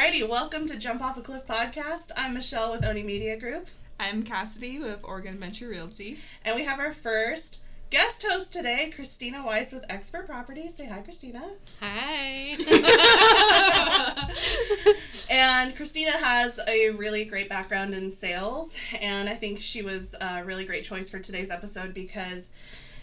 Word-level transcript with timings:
Alrighty, 0.00 0.26
welcome 0.26 0.66
to 0.66 0.78
Jump 0.78 1.02
Off 1.02 1.18
a 1.18 1.20
Cliff 1.20 1.46
podcast. 1.46 2.10
I'm 2.16 2.32
Michelle 2.32 2.72
with 2.72 2.86
Oni 2.86 3.02
Media 3.02 3.38
Group, 3.38 3.66
I'm 3.98 4.22
Cassidy 4.22 4.78
with 4.78 5.00
Oregon 5.02 5.34
Adventure 5.34 5.68
Realty. 5.68 6.18
and 6.42 6.56
we 6.56 6.64
have 6.64 6.80
our 6.80 6.94
first 6.94 7.58
guest 7.90 8.24
host 8.26 8.50
today, 8.50 8.90
Kristina 8.96 9.44
Weiss 9.44 9.72
with 9.72 9.84
Expert 9.90 10.26
Properties. 10.26 10.74
Say 10.74 10.86
hi, 10.86 11.04
Kristina. 11.06 11.42
Hi. 11.82 12.56
And 15.28 15.76
Kristina 15.76 16.12
has 16.12 16.58
a 16.66 16.90
really 16.90 17.26
great 17.26 17.50
background 17.50 17.94
in 17.94 18.10
sales, 18.10 18.74
and 18.98 19.28
I 19.28 19.34
think 19.34 19.60
she 19.60 19.82
was 19.82 20.14
a 20.18 20.42
really 20.42 20.64
great 20.64 20.82
choice 20.82 21.10
for 21.10 21.18
today's 21.18 21.50
episode 21.50 21.92
because 21.92 22.48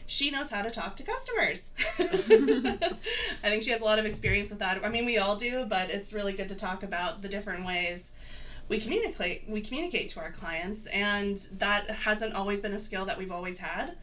she 0.08 0.32
knows 0.32 0.50
how 0.50 0.64
to 0.64 0.72
talk 0.72 0.96
to 0.96 1.04
customers. 1.04 1.70
I 2.00 3.50
think 3.50 3.62
she 3.62 3.72
has 3.72 3.82
a 3.82 3.86
lot 3.86 4.00
of 4.00 4.06
experience 4.06 4.50
with 4.50 4.60
that. 4.60 4.84
I 4.84 4.90
mean, 4.90 5.06
we 5.06 5.18
all 5.18 5.36
do, 5.36 5.66
but 5.66 5.90
it's 5.90 6.14
really 6.14 6.34
good 6.34 6.50
to 6.50 6.56
talk 6.56 6.82
about 6.82 7.22
the 7.22 7.30
different 7.30 7.66
ways 7.66 8.12
we 8.70 8.80
communicate 8.80 9.46
we 9.48 9.62
communicate 9.62 10.10
to 10.10 10.20
our 10.20 10.32
clients, 10.32 10.88
and 10.88 11.38
that 11.58 11.90
hasn't 11.90 12.34
always 12.34 12.62
been 12.62 12.74
a 12.74 12.80
skill 12.80 13.06
that 13.06 13.18
we've 13.18 13.32
always 13.32 13.58
had. 13.58 13.98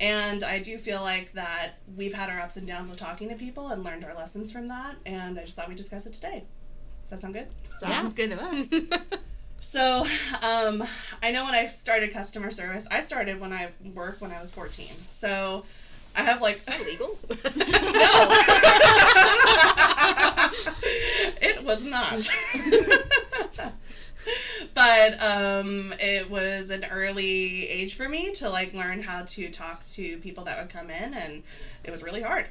And 0.00 0.44
I 0.44 0.60
do 0.60 0.78
feel 0.78 1.02
like 1.02 1.32
that 1.32 1.72
we've 1.96 2.14
had 2.14 2.30
our 2.30 2.40
ups 2.40 2.56
and 2.56 2.66
downs 2.66 2.88
with 2.88 2.98
talking 2.98 3.28
to 3.30 3.34
people 3.34 3.68
and 3.68 3.82
learned 3.82 4.04
our 4.04 4.14
lessons 4.14 4.52
from 4.52 4.68
that, 4.68 4.96
and 5.04 5.38
I 5.38 5.44
just 5.44 5.56
thought 5.56 5.68
we'd 5.68 5.76
discuss 5.76 6.06
it 6.06 6.14
today. 6.14 6.44
Does 7.02 7.10
that 7.10 7.20
sound 7.20 7.34
good? 7.34 7.48
Sounds 7.78 8.12
good 8.12 8.30
to 8.30 8.42
us. 8.42 8.70
So, 9.60 10.06
um, 10.42 10.82
I 11.22 11.30
know 11.30 11.44
when 11.44 11.54
I 11.54 11.66
started 11.66 12.12
customer 12.12 12.50
service, 12.50 12.86
I 12.90 13.02
started 13.02 13.40
when 13.40 13.52
I 13.52 13.70
worked 13.94 14.20
when 14.20 14.32
I 14.32 14.40
was 14.40 14.50
14. 14.50 14.86
So, 15.10 15.64
I 16.16 16.22
have 16.22 16.40
like. 16.40 16.60
Is 16.60 16.66
that 16.66 16.80
legal? 16.84 17.18
No! 17.56 18.28
it 21.40 21.64
was 21.64 21.84
not. 21.84 22.28
but 24.74 25.22
um, 25.22 25.94
it 26.00 26.30
was 26.30 26.70
an 26.70 26.84
early 26.84 27.68
age 27.68 27.94
for 27.94 28.08
me 28.08 28.32
to 28.34 28.48
like 28.48 28.74
learn 28.74 29.02
how 29.02 29.22
to 29.22 29.50
talk 29.50 29.86
to 29.90 30.18
people 30.18 30.44
that 30.44 30.58
would 30.58 30.70
come 30.70 30.90
in, 30.90 31.14
and 31.14 31.42
it 31.84 31.90
was 31.90 32.02
really 32.02 32.22
hard. 32.22 32.46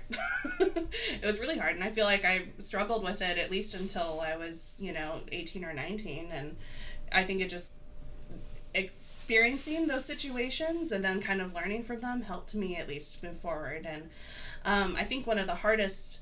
it 0.60 1.26
was 1.26 1.40
really 1.40 1.58
hard, 1.58 1.76
and 1.76 1.84
I 1.84 1.92
feel 1.92 2.06
like 2.06 2.26
I 2.26 2.44
struggled 2.60 3.04
with 3.04 3.22
it 3.22 3.38
at 3.38 3.52
least 3.52 3.74
until 3.74 4.22
I 4.22 4.36
was, 4.36 4.76
you 4.80 4.94
know, 4.94 5.22
18 5.32 5.66
or 5.66 5.74
19, 5.74 6.30
and 6.32 6.56
I 7.12 7.24
think 7.24 7.42
it 7.42 7.50
just 7.50 7.72
experiencing 8.74 9.88
those 9.88 10.06
situations 10.06 10.92
and 10.92 11.04
then 11.04 11.22
kind 11.22 11.42
of 11.42 11.54
learning 11.54 11.84
from 11.84 12.00
them 12.00 12.22
helped 12.22 12.54
me 12.56 12.76
at 12.78 12.88
least 12.88 13.22
move 13.24 13.38
forward. 13.40 13.86
And 13.86 14.10
um, 14.66 14.96
I 14.96 15.04
think 15.04 15.26
one 15.26 15.40
of 15.40 15.48
the 15.48 15.56
hardest 15.56 16.20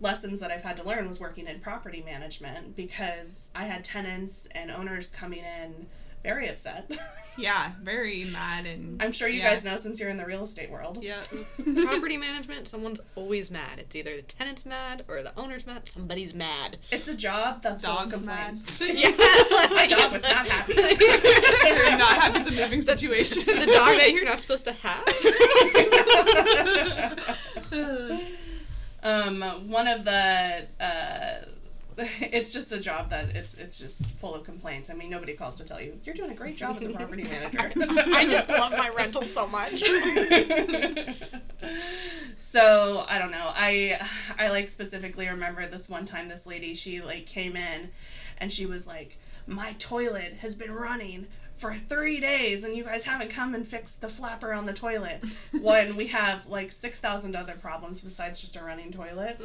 lessons 0.00 0.40
that 0.40 0.50
I've 0.50 0.62
had 0.62 0.76
to 0.78 0.82
learn 0.82 1.06
was 1.06 1.20
working 1.20 1.46
in 1.46 1.60
property 1.60 2.02
management 2.02 2.74
because 2.74 3.50
I 3.54 3.64
had 3.64 3.84
tenants 3.84 4.48
and 4.52 4.70
owners 4.70 5.10
coming 5.10 5.40
in 5.40 5.86
very 6.22 6.48
upset. 6.48 6.90
yeah, 7.38 7.72
very 7.82 8.24
mad 8.24 8.66
and. 8.66 9.02
I'm 9.02 9.12
sure 9.12 9.28
you 9.28 9.38
Yeah. 9.40 9.50
guys 9.54 9.64
know 9.64 9.76
since 9.78 9.98
you're 10.00 10.10
in 10.10 10.16
the 10.16 10.26
real 10.26 10.44
estate 10.44 10.70
world. 10.70 10.98
Yeah. 11.02 11.22
Property 11.84 12.16
management, 12.16 12.68
someone's 12.68 13.00
always 13.14 13.50
mad. 13.50 13.78
It's 13.78 13.94
either 13.96 14.16
the 14.16 14.22
tenant's 14.22 14.66
mad 14.66 15.04
or 15.08 15.22
the 15.22 15.32
owner's 15.38 15.66
mad. 15.66 15.88
Somebody's 15.88 16.34
mad. 16.34 16.78
It's 16.90 17.08
a 17.08 17.14
job 17.14 17.62
that's 17.62 17.82
full 17.82 17.92
of 17.92 18.24
mad. 18.24 18.50
complaints. 18.54 18.80
yeah. 18.86 19.10
My 19.70 19.86
dog 19.88 20.12
was 20.12 20.22
not 20.22 20.46
happy. 20.46 20.74
You're 20.74 21.98
not 21.98 22.14
happy 22.20 22.38
with 22.40 22.48
the 22.54 22.60
moving 22.60 22.82
situation. 22.82 23.44
the 23.46 23.66
dog 23.66 23.98
that 23.98 24.12
you're 24.12 24.24
not 24.24 24.40
supposed 24.40 24.64
to 24.64 24.72
have. 24.72 25.04
um, 29.02 29.42
one 29.70 29.88
of 29.88 30.04
the 30.04 30.66
uh, 30.80 31.44
it's 32.20 32.52
just 32.52 32.72
a 32.72 32.78
job 32.78 33.10
that 33.10 33.36
it's 33.36 33.54
it's 33.54 33.78
just 33.78 34.04
full 34.18 34.34
of 34.34 34.44
complaints. 34.44 34.90
I 34.90 34.94
mean, 34.94 35.10
nobody 35.10 35.34
calls 35.34 35.56
to 35.56 35.64
tell 35.64 35.80
you 35.80 35.98
you're 36.04 36.14
doing 36.14 36.30
a 36.30 36.34
great 36.34 36.56
job 36.56 36.76
as 36.76 36.84
a 36.84 36.90
property 36.90 37.24
manager. 37.24 37.72
I 38.14 38.26
just 38.28 38.48
love 38.48 38.72
my 38.72 38.88
rental 38.90 39.22
so 39.22 39.46
much. 39.46 39.80
so 42.38 43.04
I 43.08 43.18
don't 43.18 43.30
know. 43.30 43.52
I 43.54 43.98
I 44.38 44.50
like 44.50 44.70
specifically 44.70 45.28
remember 45.28 45.66
this 45.66 45.88
one 45.88 46.04
time 46.04 46.28
this 46.28 46.46
lady 46.46 46.74
she 46.74 47.00
like 47.00 47.26
came 47.26 47.56
in 47.56 47.90
and 48.38 48.50
she 48.50 48.66
was 48.66 48.86
like, 48.86 49.18
My 49.46 49.74
toilet 49.78 50.34
has 50.40 50.54
been 50.54 50.72
running 50.72 51.26
for 51.60 51.74
three 51.74 52.20
days 52.20 52.64
and 52.64 52.74
you 52.74 52.82
guys 52.82 53.04
haven't 53.04 53.28
come 53.28 53.54
and 53.54 53.68
fixed 53.68 54.00
the 54.00 54.08
flapper 54.08 54.54
on 54.54 54.64
the 54.64 54.72
toilet 54.72 55.22
when 55.60 55.94
we 55.94 56.06
have 56.06 56.46
like 56.46 56.72
6,000 56.72 57.36
other 57.36 57.52
problems 57.60 58.00
besides 58.00 58.40
just 58.40 58.56
a 58.56 58.62
running 58.62 58.90
toilet. 58.90 59.38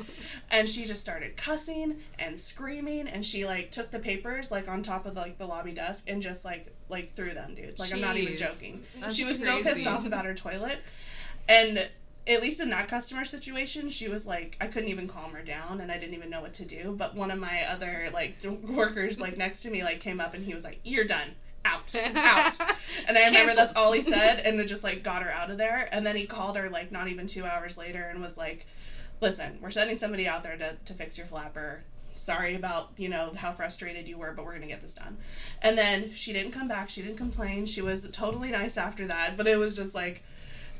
And 0.49 0.69
she 0.69 0.85
just 0.85 1.01
started 1.01 1.35
cussing 1.35 1.97
and 2.17 2.39
screaming 2.39 3.09
and 3.09 3.25
she 3.25 3.45
like 3.45 3.71
took 3.71 3.91
the 3.91 3.99
papers 3.99 4.49
like 4.49 4.69
on 4.69 4.81
top 4.81 5.05
of 5.05 5.15
like 5.15 5.37
the 5.37 5.45
lobby 5.45 5.73
desk 5.73 6.05
and 6.07 6.21
just 6.21 6.45
like 6.45 6.73
like 6.87 7.13
threw 7.13 7.33
them, 7.33 7.53
dude. 7.53 7.77
Like 7.77 7.93
I'm 7.93 7.99
not 7.99 8.15
even 8.15 8.37
joking. 8.37 8.83
That's 9.01 9.15
she 9.15 9.25
was 9.25 9.43
so 9.43 9.61
pissed 9.61 9.85
off 9.85 10.05
about 10.05 10.23
her 10.23 10.33
toilet. 10.33 10.79
And 11.49 11.89
at 12.27 12.41
least 12.41 12.59
in 12.59 12.69
that 12.69 12.87
customer 12.87 13.25
situation, 13.25 13.89
she 13.89 14.07
was 14.07 14.25
like, 14.25 14.57
I 14.59 14.67
couldn't 14.67 14.89
even 14.89 15.07
calm 15.07 15.33
her 15.33 15.43
down, 15.43 15.79
and 15.81 15.91
I 15.91 15.99
didn't 15.99 16.15
even 16.15 16.31
know 16.31 16.41
what 16.41 16.55
to 16.55 16.65
do. 16.65 16.95
But 16.97 17.13
one 17.13 17.29
of 17.29 17.37
my 17.39 17.65
other 17.65 18.09
like 18.13 18.35
workers, 18.63 19.19
like 19.19 19.37
next 19.37 19.61
to 19.61 19.69
me, 19.69 19.83
like 19.83 19.99
came 19.99 20.19
up 20.19 20.33
and 20.33 20.43
he 20.43 20.53
was 20.53 20.63
like, 20.63 20.79
"You're 20.83 21.05
done, 21.05 21.35
out, 21.65 21.93
out." 22.15 22.59
And 23.07 23.17
I 23.17 23.25
remember 23.25 23.49
Cancel. 23.49 23.55
that's 23.57 23.73
all 23.73 23.91
he 23.91 24.03
said, 24.03 24.39
and 24.39 24.59
it 24.59 24.65
just 24.65 24.83
like 24.83 25.03
got 25.03 25.23
her 25.23 25.31
out 25.31 25.51
of 25.51 25.57
there. 25.57 25.89
And 25.91 26.05
then 26.05 26.15
he 26.15 26.25
called 26.25 26.55
her 26.57 26.69
like 26.69 26.91
not 26.91 27.07
even 27.07 27.27
two 27.27 27.45
hours 27.45 27.77
later 27.77 28.03
and 28.03 28.21
was 28.21 28.37
like, 28.37 28.65
"Listen, 29.21 29.57
we're 29.61 29.71
sending 29.71 29.97
somebody 29.97 30.27
out 30.27 30.43
there 30.43 30.57
to 30.57 30.75
to 30.85 30.93
fix 30.93 31.17
your 31.17 31.27
flapper." 31.27 31.83
Sorry 32.13 32.55
about, 32.55 32.91
you 32.97 33.09
know, 33.09 33.33
how 33.35 33.51
frustrated 33.51 34.07
you 34.07 34.17
were, 34.17 34.31
but 34.31 34.45
we're 34.45 34.51
going 34.51 34.61
to 34.61 34.67
get 34.67 34.81
this 34.81 34.95
done. 34.95 35.17
And 35.61 35.77
then 35.77 36.11
she 36.13 36.31
didn't 36.33 36.53
come 36.53 36.67
back. 36.67 36.89
She 36.89 37.01
didn't 37.01 37.17
complain. 37.17 37.65
She 37.65 37.81
was 37.81 38.09
totally 38.11 38.49
nice 38.49 38.77
after 38.77 39.05
that. 39.07 39.35
But 39.37 39.47
it 39.47 39.57
was 39.57 39.75
just 39.75 39.93
like 39.93 40.23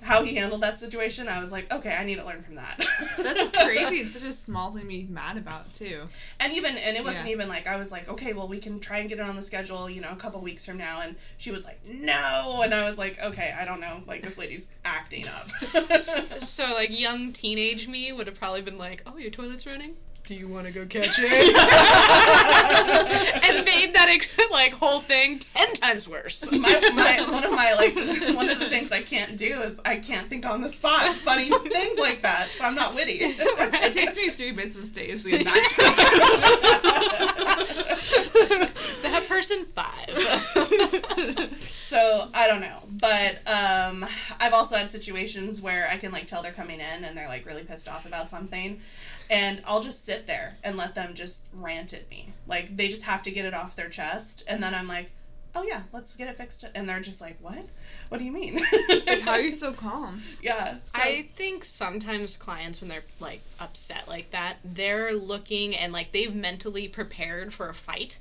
how 0.06 0.24
he 0.24 0.36
handled 0.36 0.62
that 0.62 0.78
situation. 0.80 1.28
I 1.28 1.42
was 1.42 1.52
like, 1.52 1.72
okay, 1.72 1.94
I 1.94 2.04
need 2.06 2.16
to 2.16 2.26
learn 2.26 2.44
from 2.44 2.56
that. 2.56 2.86
That's 3.18 3.50
crazy. 3.50 4.00
It's 4.06 4.14
such 4.14 4.24
a 4.24 4.34
small 4.34 4.72
thing 4.72 4.84
to 4.84 4.88
be 4.88 5.08
mad 5.10 5.36
about, 5.38 5.74
too. 5.74 6.08
and 6.40 6.54
even 6.54 6.78
and 6.78 6.96
it 6.96 7.04
wasn't 7.04 7.26
Yeah. 7.26 7.34
even 7.34 7.50
like 7.50 7.66
I 7.68 7.76
was 7.78 7.92
like, 7.92 8.08
okay, 8.08 8.34
well 8.34 8.48
we 8.48 8.60
can 8.60 8.80
try 8.80 9.00
and 9.00 9.10
get 9.10 9.20
it 9.20 9.26
on 9.26 9.36
the 9.36 9.42
schedule, 9.42 9.90
you 9.90 10.02
know, 10.02 10.12
a 10.12 10.16
couple 10.16 10.40
weeks 10.42 10.64
from 10.64 10.78
now. 10.78 11.02
And 11.02 11.16
she 11.38 11.52
was 11.52 11.66
like, 11.66 11.80
no. 11.86 12.62
And 12.64 12.74
I 12.74 12.84
was 12.86 12.98
like, 12.98 13.20
okay, 13.22 13.54
I 13.60 13.66
don't 13.66 13.80
know, 13.82 14.02
like 14.08 14.22
this 14.24 14.38
lady's 14.38 14.68
acting 14.86 15.26
up. 15.28 15.50
So, 16.42 16.64
like, 16.74 16.98
young 16.98 17.34
teenage 17.34 17.88
me 17.88 18.12
would 18.14 18.28
have 18.28 18.38
probably 18.38 18.62
been 18.62 18.78
like, 18.78 19.02
"Oh, 19.06 19.18
your 19.18 19.32
toilet's 19.32 19.66
running. 19.66 19.96
Do 20.26 20.34
you 20.34 20.48
want 20.48 20.66
to 20.66 20.72
go 20.72 20.86
catch 20.88 21.16
it?" 21.20 21.56
and 23.44 23.64
made 23.66 23.94
that 23.94 24.08
ex- 24.10 24.30
like 24.52 24.74
whole 24.74 25.02
thing 25.02 25.40
ten 25.40 25.74
times 25.74 26.08
worse. 26.08 26.50
my, 26.52 26.92
my 26.96 27.30
one 27.30 27.44
of 27.44 27.52
my 27.52 27.74
like 27.74 27.96
one 28.36 28.50
of 28.50 28.58
the 28.60 28.68
things 28.70 28.92
I 28.92 29.04
can't 29.04 29.38
do 29.38 29.62
is 29.62 29.80
I 29.86 29.98
can't 29.98 30.28
think 30.28 30.46
on 30.46 30.62
the 30.62 30.70
spot 30.70 31.16
funny 31.18 31.50
things 31.70 32.00
like 32.00 32.22
that. 32.24 32.48
So 32.58 32.66
I'm 32.66 32.76
not 32.76 32.96
witty. 32.96 33.36
It 33.86 33.94
takes 33.94 34.16
me 34.16 34.30
three 34.32 34.52
business 34.52 34.90
days 34.92 35.24
to 35.24 35.30
get 35.32 35.46
back 35.46 35.72
that 39.04 39.26
person 39.28 39.66
five. 39.76 40.10
So 41.88 42.30
I 42.34 42.48
don't 42.48 42.62
know, 42.62 42.80
but 43.00 43.40
um, 43.48 44.06
I've 44.40 44.54
also 44.54 44.76
had 44.76 44.92
situations 44.92 45.62
where 45.62 45.88
I 45.90 45.98
can 45.98 46.12
like 46.12 46.26
tell 46.28 46.42
they're 46.42 46.52
coming 46.52 46.80
in 46.80 47.04
and 47.04 47.16
they're 47.16 47.28
like 47.28 47.46
really 47.46 47.64
pissed 47.64 47.88
off 47.88 48.06
about 48.06 48.30
something, 48.30 48.82
and 49.30 49.62
I'll 49.66 49.82
just 49.82 50.06
sit 50.06 50.28
there 50.28 50.58
and 50.64 50.78
let 50.78 50.96
them 50.96 51.14
just 51.14 51.40
rant 51.54 51.94
at 51.94 52.10
me. 52.10 52.34
Like 52.48 52.76
they 52.76 52.88
just 52.88 53.04
have 53.04 53.24
to 53.24 53.32
get 53.32 53.46
it 53.46 53.54
off 53.54 53.76
their 53.76 53.90
chest, 53.90 54.44
and 54.48 54.62
then 54.62 54.74
I'm 54.76 54.88
like, 54.88 55.12
"Oh 55.54 55.64
yeah, 55.64 55.84
let's 55.94 56.16
get 56.16 56.28
it 56.28 56.38
fixed," 56.38 56.64
and 56.76 56.88
they're 56.88 57.00
just 57.00 57.22
like, 57.22 57.38
"What? 57.42 57.66
What 58.10 58.18
do 58.20 58.24
you 58.24 58.32
mean?" 58.32 58.62
Like, 59.06 59.22
how 59.22 59.32
are 59.32 59.42
you 59.42 59.52
so 59.52 59.74
calm? 59.86 60.22
yeah. 60.42 60.76
So, 60.86 61.02
I 61.02 61.30
think 61.36 61.64
sometimes 61.64 62.36
clients, 62.36 62.82
when 62.82 62.90
they're 62.90 63.04
like 63.20 63.42
upset 63.60 64.08
like 64.08 64.32
that, 64.32 64.58
they're 64.64 65.14
looking 65.14 65.76
and 65.76 65.92
like 65.92 66.12
they've 66.12 66.36
mentally 66.36 66.88
prepared 66.88 67.54
for 67.54 67.70
a 67.70 67.74
fight 67.74 68.18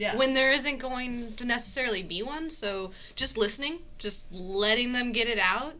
yeah. 0.00 0.16
when 0.16 0.32
there 0.34 0.50
isn't 0.50 0.78
going 0.78 1.34
to 1.34 1.44
necessarily 1.44 2.02
be 2.02 2.22
one. 2.22 2.48
So 2.50 2.90
just 3.14 3.36
listening, 3.36 3.80
just 3.98 4.24
letting 4.32 4.92
them 4.92 5.12
get 5.12 5.28
it 5.28 5.38
out, 5.38 5.74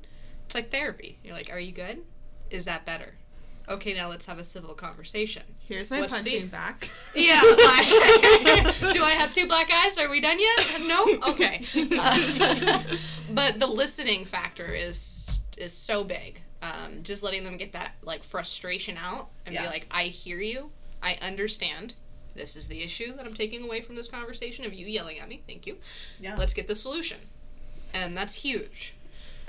it's 0.45 0.55
like 0.55 0.71
therapy. 0.71 1.19
You're 1.25 1.35
like, 1.35 1.51
"Are 1.51 1.59
you 1.59 1.73
good? 1.73 2.05
Is 2.51 2.67
that 2.67 2.85
better?" 2.85 3.15
Okay, 3.71 3.95
now 3.95 4.09
let's 4.09 4.27
have 4.27 4.39
a 4.41 4.45
civil 4.45 4.75
conversation. 4.75 5.43
Here's 5.69 5.91
my 5.93 6.01
What's 6.01 6.21
the- 6.23 6.43
back. 6.45 6.91
Yeah. 7.15 7.41
I- 7.43 8.75
do 8.93 9.03
I 9.03 9.11
have 9.13 9.33
two 9.33 9.47
black 9.47 9.71
eyes? 9.73 9.97
Are 9.97 10.09
we 10.11 10.21
done 10.21 10.39
yet? 10.41 10.81
No. 10.83 11.05
Okay. 11.29 11.65
Uh, 11.97 12.83
but 13.31 13.61
the 13.61 13.67
listening 13.69 14.25
factor 14.25 14.67
is 14.75 15.39
is 15.57 15.73
so 15.73 16.03
big. 16.05 16.41
Um, 16.63 17.03
just 17.05 17.23
letting 17.23 17.45
them 17.45 17.57
get 17.57 17.73
that 17.73 17.93
like 18.03 18.25
frustration 18.25 18.97
out 18.97 19.29
and 19.47 19.55
Yeah. 19.55 19.63
be 19.63 19.69
like, 19.69 19.87
I 19.91 20.05
hear 20.05 20.41
you. 20.41 20.71
I 21.03 21.15
understand. 21.23 21.95
This 22.35 22.57
is 22.57 22.69
the 22.69 22.83
issue 22.83 23.15
that 23.17 23.25
I'm 23.27 23.35
taking 23.35 23.63
away 23.65 23.81
from 23.83 23.95
this 23.97 24.09
conversation 24.09 24.65
of 24.65 24.73
you 24.75 24.87
yelling 24.87 25.19
at 25.21 25.29
me. 25.29 25.43
Thank 25.47 25.67
you. 25.67 25.77
yeah. 26.21 26.35
Let's 26.37 26.55
get 26.55 26.67
the 26.69 26.75
solution. 26.77 27.19
And 27.95 28.17
that's 28.17 28.35
huge. 28.35 28.95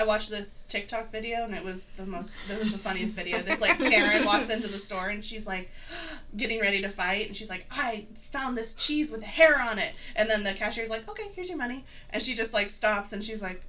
I 0.01 0.03
watched 0.03 0.31
this 0.31 0.65
TikTok 0.67 1.11
video 1.11 1.43
and 1.43 1.53
it 1.53 1.63
was 1.63 1.83
the 1.95 2.07
most 2.07 2.33
that 2.47 2.57
was 2.57 2.71
the 2.71 2.77
funniest 2.79 3.15
video. 3.15 3.43
This 3.43 3.61
like 3.61 3.77
Karen 3.77 4.25
walks 4.25 4.49
into 4.49 4.67
the 4.67 4.79
store 4.79 5.09
and 5.09 5.23
she's 5.23 5.45
like 5.45 5.69
getting 6.35 6.59
ready 6.59 6.81
to 6.81 6.89
fight 6.89 7.27
and 7.27 7.37
she's 7.37 7.51
like, 7.51 7.67
I 7.69 8.07
found 8.31 8.57
this 8.57 8.73
cheese 8.73 9.11
with 9.11 9.21
hair 9.21 9.61
on 9.61 9.77
it 9.77 9.93
and 10.15 10.27
then 10.27 10.43
the 10.43 10.53
cashier's 10.55 10.89
like, 10.89 11.07
Okay, 11.07 11.29
here's 11.35 11.49
your 11.49 11.57
money 11.59 11.85
and 12.09 12.23
she 12.23 12.33
just 12.33 12.51
like 12.51 12.71
stops 12.71 13.13
and 13.13 13.23
she's 13.23 13.43
like 13.43 13.61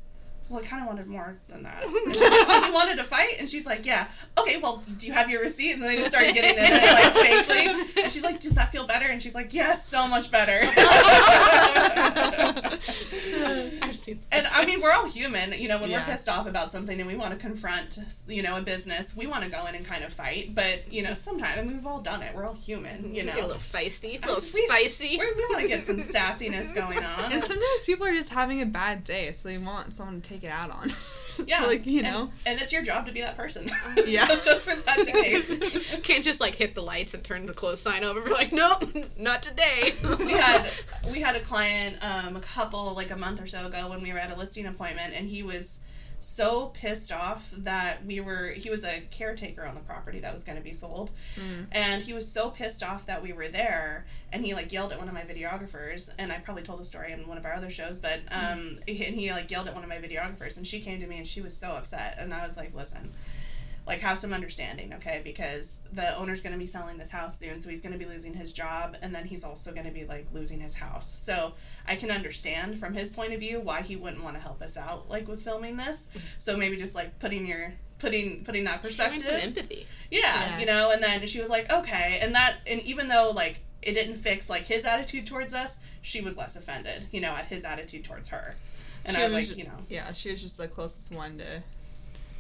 well, 0.49 0.61
I 0.63 0.67
kind 0.67 0.83
of 0.83 0.89
wanted 0.89 1.07
more 1.07 1.37
than 1.49 1.63
that. 1.63 1.83
And 2.05 2.15
she's 2.15 2.21
like, 2.49 2.67
you 2.67 2.73
wanted 2.75 2.97
to 2.97 3.05
fight? 3.05 3.37
And 3.39 3.49
she's 3.49 3.65
like, 3.67 3.87
yeah. 3.87 4.07
Okay, 4.39 4.59
well, 4.59 4.83
do 4.99 5.07
you 5.07 5.13
have 5.13 5.31
your 5.31 5.41
receipt? 5.41 5.73
And 5.73 5.83
then 5.83 5.91
they 5.91 5.97
just 5.99 6.11
start 6.11 6.25
getting 6.27 6.57
in 6.59 6.65
it, 6.65 7.15
like, 7.15 7.47
fakely. 7.47 8.03
And 8.05 8.13
she's 8.13 8.23
like, 8.23 8.41
does 8.41 8.55
that 8.55 8.71
feel 8.73 8.87
better? 8.87 9.07
And 9.07 9.23
she's 9.23 9.35
like, 9.35 9.55
yes, 9.55 9.87
so 9.89 10.07
much 10.07 10.31
better. 10.31 10.61
I've 13.83 13.97
seen. 13.97 14.21
And 14.31 14.47
I 14.49 14.65
mean, 14.67 14.81
we're 14.81 14.93
all 14.93 15.07
human. 15.07 15.53
You 15.53 15.69
know, 15.69 15.79
when 15.79 15.91
Yeah. 15.91 16.01
we're 16.07 16.13
pissed 16.13 16.29
off 16.29 16.47
about 16.47 16.71
something 16.71 16.99
and 17.01 17.09
we 17.09 17.17
want 17.17 17.33
to 17.33 17.39
confront, 17.39 17.99
you 18.29 18.43
know, 18.43 18.57
a 18.57 18.63
business, 18.63 19.17
we 19.17 19.27
want 19.27 19.45
to 19.45 19.51
go 19.51 19.67
in 19.67 19.75
and 19.75 19.85
kind 19.87 20.05
of 20.05 20.13
fight. 20.13 20.55
But 20.55 20.93
you 20.93 21.03
know, 21.03 21.15
sometimes 21.15 21.59
I 21.59 21.63
mean, 21.63 21.75
we've 21.77 21.87
all 21.87 22.01
done 22.01 22.23
it. 22.23 22.35
We're 22.35 22.45
all 22.45 22.55
human. 22.55 23.15
You 23.15 23.25
know, 23.25 23.35
get 23.35 23.45
a 23.45 23.47
little 23.47 23.63
feisty, 23.63 24.23
a 24.23 24.27
little 24.27 24.43
mean, 24.43 24.69
spicy. 24.69 25.19
We're- 25.19 25.33
we 25.37 25.47
want 25.51 25.63
to 25.63 25.69
get 25.69 25.87
some 25.87 25.99
sassiness 25.99 26.75
going 26.75 26.99
on. 26.99 27.33
And 27.33 27.43
sometimes 27.43 27.81
people 27.87 28.07
are 28.07 28.15
just 28.15 28.29
having 28.31 28.61
a 28.61 28.67
bad 28.67 29.05
day, 29.05 29.33
so 29.33 29.49
they 29.49 29.59
want 29.59 29.93
someone 29.93 30.21
to 30.23 30.32
take 30.33 30.45
it 30.45 30.51
out 30.51 30.71
on. 30.71 30.93
yeah, 31.47 31.65
like 31.65 31.87
you 31.87 32.03
know. 32.03 32.31
and, 32.47 32.61
it's 32.61 32.73
your 32.73 32.83
job 32.83 33.07
to 33.07 33.13
be 33.13 33.21
that 33.21 33.37
person. 33.37 33.71
Yeah. 34.07 34.27
just, 34.27 34.61
for 34.61 34.75
that 34.75 35.07
day. 35.07 35.41
Can't 36.03 36.25
just 36.25 36.41
like 36.41 36.55
hit 36.55 36.75
the 36.75 36.83
lights 36.83 37.15
and 37.15 37.23
turn 37.23 37.47
the 37.47 37.53
close 37.53 37.81
sign 37.81 38.05
over 38.05 38.21
and 38.21 38.29
be 38.29 38.35
like, 38.35 38.53
nope, 38.53 38.85
not 39.19 39.43
today. 39.43 39.95
we 40.19 40.33
had 40.33 40.71
we 41.11 41.21
had 41.21 41.37
a 41.37 41.41
client 41.41 41.97
um, 42.01 42.37
a 42.37 42.41
couple 42.41 42.95
like 42.95 43.11
a 43.11 43.17
month 43.17 43.41
or 43.41 43.47
so 43.47 43.67
ago 43.67 43.89
when 43.89 44.03
we 44.03 44.13
were 44.13 44.19
at 44.19 44.31
a 44.31 44.37
listing 44.37 44.67
appointment 44.67 45.15
and 45.15 45.29
he 45.29 45.43
was 45.43 45.81
so 46.23 46.67
pissed 46.75 47.11
off 47.11 47.51
that 47.59 48.05
we 48.07 48.21
were 48.21 48.51
he 48.51 48.71
was 48.71 48.85
a 48.85 49.01
caretaker 49.11 49.65
on 49.67 49.75
the 49.75 49.81
property 49.81 50.21
that 50.21 50.33
was 50.33 50.45
going 50.45 50.57
to 50.57 50.63
be 50.65 50.73
sold 50.73 51.11
Mm. 51.37 51.67
and 51.73 52.03
he 52.03 52.13
was 52.13 52.31
so 52.31 52.51
pissed 52.51 52.83
off 52.83 53.05
that 53.07 53.23
we 53.23 53.33
were 53.33 53.49
there 53.49 54.07
and 54.33 54.45
he 54.45 54.55
like 54.55 54.73
yelled 54.73 54.93
at 54.93 54.99
one 54.99 55.09
of 55.09 55.15
my 55.15 55.23
videographers 55.23 56.11
and 56.19 56.33
i 56.33 56.39
probably 56.39 56.63
told 56.63 56.79
the 56.79 56.85
story 56.85 57.13
in 57.13 57.27
one 57.27 57.39
of 57.39 57.45
our 57.45 57.53
other 57.55 57.71
shows 57.71 57.99
but 57.99 58.21
um 58.31 58.79
he- 58.87 59.05
and 59.05 59.15
he 59.17 59.31
like 59.33 59.51
yelled 59.51 59.67
at 59.67 59.75
one 59.75 59.83
of 59.83 59.89
my 59.89 59.99
videographers 59.99 60.57
and 60.57 60.67
she 60.67 60.81
came 60.81 61.01
to 61.01 61.07
me 61.07 61.19
and 61.19 61.27
she 61.27 61.41
was 61.41 61.57
so 61.57 61.73
upset 61.73 62.17
and 62.19 62.33
i 62.33 62.47
was 62.47 62.57
like 62.57 62.75
listen 62.75 63.11
like 63.87 64.01
have 64.01 64.19
some 64.19 64.33
understanding 64.33 64.93
okay? 64.95 65.21
Because 65.25 65.79
the 65.93 66.17
owner's 66.17 66.41
going 66.41 66.53
to 66.53 66.59
be 66.59 66.67
selling 66.67 66.97
this 66.99 67.11
house 67.11 67.39
soon 67.39 67.61
so 67.61 67.69
he's 67.69 67.81
going 67.83 67.93
to 67.93 67.99
be 67.99 68.05
losing 68.07 68.33
his 68.33 68.53
job 68.53 68.97
and 69.03 69.15
then 69.15 69.25
he's 69.25 69.43
also 69.45 69.73
going 69.73 69.85
to 69.87 69.91
be 69.93 70.05
like 70.05 70.27
losing 70.33 70.61
his 70.61 70.75
house. 70.75 71.13
So 71.19 71.53
i 71.87 71.97
can 71.97 72.13
understand 72.13 72.79
from 72.79 72.95
his 72.95 73.11
point 73.11 73.33
of 73.33 73.41
view 73.41 73.59
why 73.59 73.83
he 73.83 73.97
wouldn't 73.97 74.23
want 74.23 74.37
to 74.37 74.41
help 74.41 74.63
us 74.63 74.77
out 74.77 75.11
like 75.11 75.27
with 75.27 75.43
filming 75.43 75.77
this. 75.77 76.09
So 76.39 76.57
maybe 76.57 76.77
just 76.77 76.95
like 76.95 77.19
putting 77.19 77.47
your 77.47 77.73
putting 77.99 78.45
putting 78.45 78.65
that 78.65 78.81
Showing 78.83 78.95
perspective. 78.95 79.23
some 79.23 79.35
empathy. 79.35 79.87
yeah, 80.11 80.21
Yeah. 80.21 80.59
you 80.61 80.67
know, 80.67 80.91
and 80.93 81.03
then 81.03 81.27
she 81.27 81.41
was 81.41 81.51
like, 81.51 81.71
okay, 81.73 82.19
and 82.23 82.35
that, 82.35 82.57
and 82.67 82.81
even 82.83 83.09
though 83.09 83.31
like 83.31 83.61
it 83.81 83.93
didn't 83.95 84.17
fix 84.17 84.49
like 84.49 84.65
his 84.67 84.85
attitude 84.85 85.27
towards 85.27 85.55
us, 85.55 85.77
she 86.03 86.21
was 86.21 86.37
less 86.37 86.55
offended, 86.57 87.07
you 87.13 87.21
know, 87.21 87.31
at 87.33 87.47
his 87.47 87.65
attitude 87.65 88.05
towards 88.05 88.29
her, 88.29 88.55
and 89.05 89.17
She 89.17 89.23
I 89.23 89.27
was 89.27 89.35
was 89.35 89.41
like, 89.49 89.57
ju- 89.57 89.61
you 89.63 89.67
know, 89.67 89.79
Yeah, 89.89 90.13
she 90.13 90.31
was 90.31 90.41
just 90.43 90.57
the 90.57 90.67
closest 90.69 91.11
one 91.13 91.39
to 91.39 91.63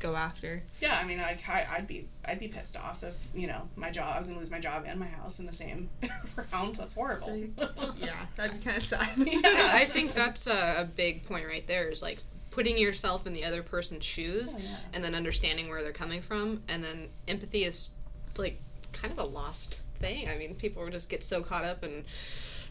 go 0.02 0.16
after. 0.16 0.62
yeah, 0.80 0.98
I 1.00 1.04
mean, 1.04 1.18
like 1.18 1.48
I, 1.48 1.66
I'd 1.76 1.86
be, 1.86 2.06
I'd 2.24 2.38
be 2.40 2.48
pissed 2.48 2.76
off 2.76 3.02
if 3.02 3.14
you 3.34 3.46
know 3.46 3.68
my 3.76 3.90
job, 3.90 4.14
I 4.14 4.18
was 4.18 4.26
gonna 4.28 4.38
lose 4.40 4.50
my 4.50 4.58
job 4.60 4.84
and 4.86 4.98
my 5.00 5.06
house 5.06 5.38
in 5.38 5.46
the 5.46 5.52
same 5.54 5.88
round. 6.52 6.76
That's 6.76 6.94
horrible. 6.94 7.42
Yeah, 7.98 8.14
that'd 8.36 8.58
be 8.58 8.64
kind 8.64 8.76
of 8.76 8.82
sad. 8.82 9.08
Yeah. 9.16 9.70
I 9.72 9.86
think 9.86 10.14
that's 10.14 10.46
a, 10.46 10.80
a 10.80 10.84
big 10.84 11.24
point 11.24 11.46
right 11.46 11.66
there 11.66 11.88
is 11.88 12.02
like 12.02 12.18
putting 12.50 12.76
yourself 12.76 13.26
in 13.26 13.32
the 13.32 13.44
other 13.44 13.62
person's 13.62 14.04
shoes 14.04 14.52
Oh, 14.54 14.58
yeah. 14.58 14.76
and 14.92 15.02
then 15.04 15.14
understanding 15.14 15.68
where 15.68 15.82
they're 15.82 15.92
coming 15.92 16.20
from. 16.20 16.62
And 16.68 16.82
then 16.84 17.08
empathy 17.28 17.64
is 17.64 17.90
like 18.36 18.58
kind 18.92 19.12
of 19.12 19.18
a 19.18 19.24
lost 19.24 19.80
thing. 20.00 20.28
I 20.28 20.36
mean, 20.36 20.54
people 20.56 20.86
just 20.90 21.08
get 21.08 21.22
so 21.22 21.42
caught 21.42 21.64
up 21.64 21.82
in 21.84 22.04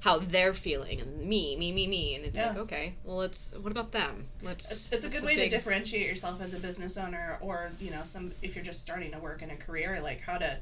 how 0.02 0.18
they're 0.18 0.54
feeling 0.54 1.00
and 1.00 1.26
me, 1.28 1.56
me, 1.56 1.72
me, 1.72 1.88
me. 1.88 2.16
And 2.16 2.26
it's 2.26 2.38
like, 2.38 2.58
okay, 2.58 2.94
well, 3.04 3.18
let's, 3.18 3.54
what 3.62 3.72
about 3.72 3.92
them? 3.92 4.26
Let's, 4.42 4.70
It's, 4.72 4.92
it's 4.92 5.06
a 5.06 5.10
good 5.10 5.24
way 5.24 5.36
big- 5.36 5.52
to 5.52 5.58
differentiate 5.58 6.08
yourself 6.08 6.42
as 6.42 6.54
a 6.54 6.60
business 6.60 6.98
owner, 6.98 7.38
or 7.40 7.72
you 7.80 7.92
know, 7.92 8.04
some 8.04 8.32
if 8.42 8.56
you're 8.56 8.66
just 8.66 8.82
starting 8.82 9.12
to 9.12 9.20
work 9.20 9.42
in 9.44 9.52
a 9.52 9.56
career, 9.56 10.00
like 10.02 10.20
how 10.22 10.38
to 10.38 10.58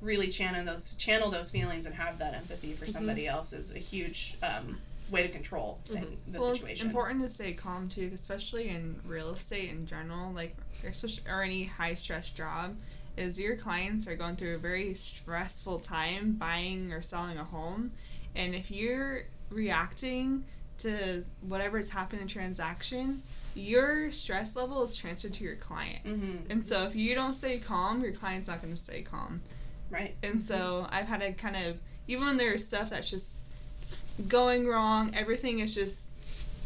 really 0.00 0.28
channel 0.28 0.64
those 0.64 0.90
channel 0.96 1.30
those 1.30 1.50
feelings 1.50 1.84
and 1.84 1.94
have 1.94 2.18
that 2.18 2.32
empathy 2.32 2.72
for 2.72 2.86
somebody 2.86 3.26
else 3.26 3.52
is 3.52 3.74
a 3.74 3.78
huge 3.78 4.36
um, 4.42 4.78
way 5.10 5.22
to 5.22 5.28
control 5.28 5.78
thing, 5.86 6.16
the 6.28 6.38
well, 6.38 6.52
it's 6.52 6.80
important 6.80 7.22
to 7.22 7.28
stay 7.28 7.52
calm 7.52 7.88
too, 7.88 8.10
especially 8.14 8.68
in 8.68 8.98
real 9.04 9.30
estate 9.30 9.70
in 9.70 9.86
general, 9.86 10.32
like 10.32 10.56
or, 10.82 10.90
especially- 10.90 11.24
or 11.28 11.42
any 11.42 11.64
high 11.64 11.94
stress 11.94 12.30
job. 12.30 12.76
Is 13.18 13.36
your 13.38 13.56
clients 13.56 14.06
are 14.06 14.14
going 14.14 14.36
through 14.36 14.54
a 14.54 14.58
very 14.58 14.94
stressful 14.94 15.80
time 15.80 16.34
buying 16.34 16.92
or 16.92 17.02
selling 17.02 17.36
a 17.36 17.42
home, 17.42 17.90
and 18.34 18.54
if 18.54 18.70
you're 18.70 19.22
reacting 19.50 20.44
to 20.78 21.24
whatever 21.40 21.68
whatever's 21.68 21.90
happened 21.90 22.22
in 22.22 22.28
transaction, 22.28 23.22
your 23.54 24.12
stress 24.12 24.56
level 24.56 24.82
is 24.82 24.94
transferred 24.94 25.34
to 25.34 25.44
your 25.44 25.56
client. 25.56 26.04
Mm-hmm. 26.04 26.50
And 26.50 26.64
so 26.64 26.84
if 26.84 26.94
you 26.94 27.14
don't 27.14 27.34
stay 27.34 27.58
calm, 27.58 28.02
your 28.02 28.12
client's 28.12 28.48
not 28.48 28.62
going 28.62 28.74
to 28.74 28.80
stay 28.80 29.02
calm. 29.02 29.42
Right. 29.90 30.14
And 30.22 30.40
so 30.40 30.86
I've 30.90 31.06
had 31.06 31.20
to 31.20 31.32
kind 31.32 31.56
of, 31.56 31.78
even 32.06 32.26
when 32.26 32.36
there's 32.36 32.66
stuff 32.66 32.90
that's 32.90 33.10
just 33.10 33.36
going 34.28 34.66
wrong, 34.66 35.12
everything 35.14 35.58
is 35.58 35.74
just, 35.74 35.98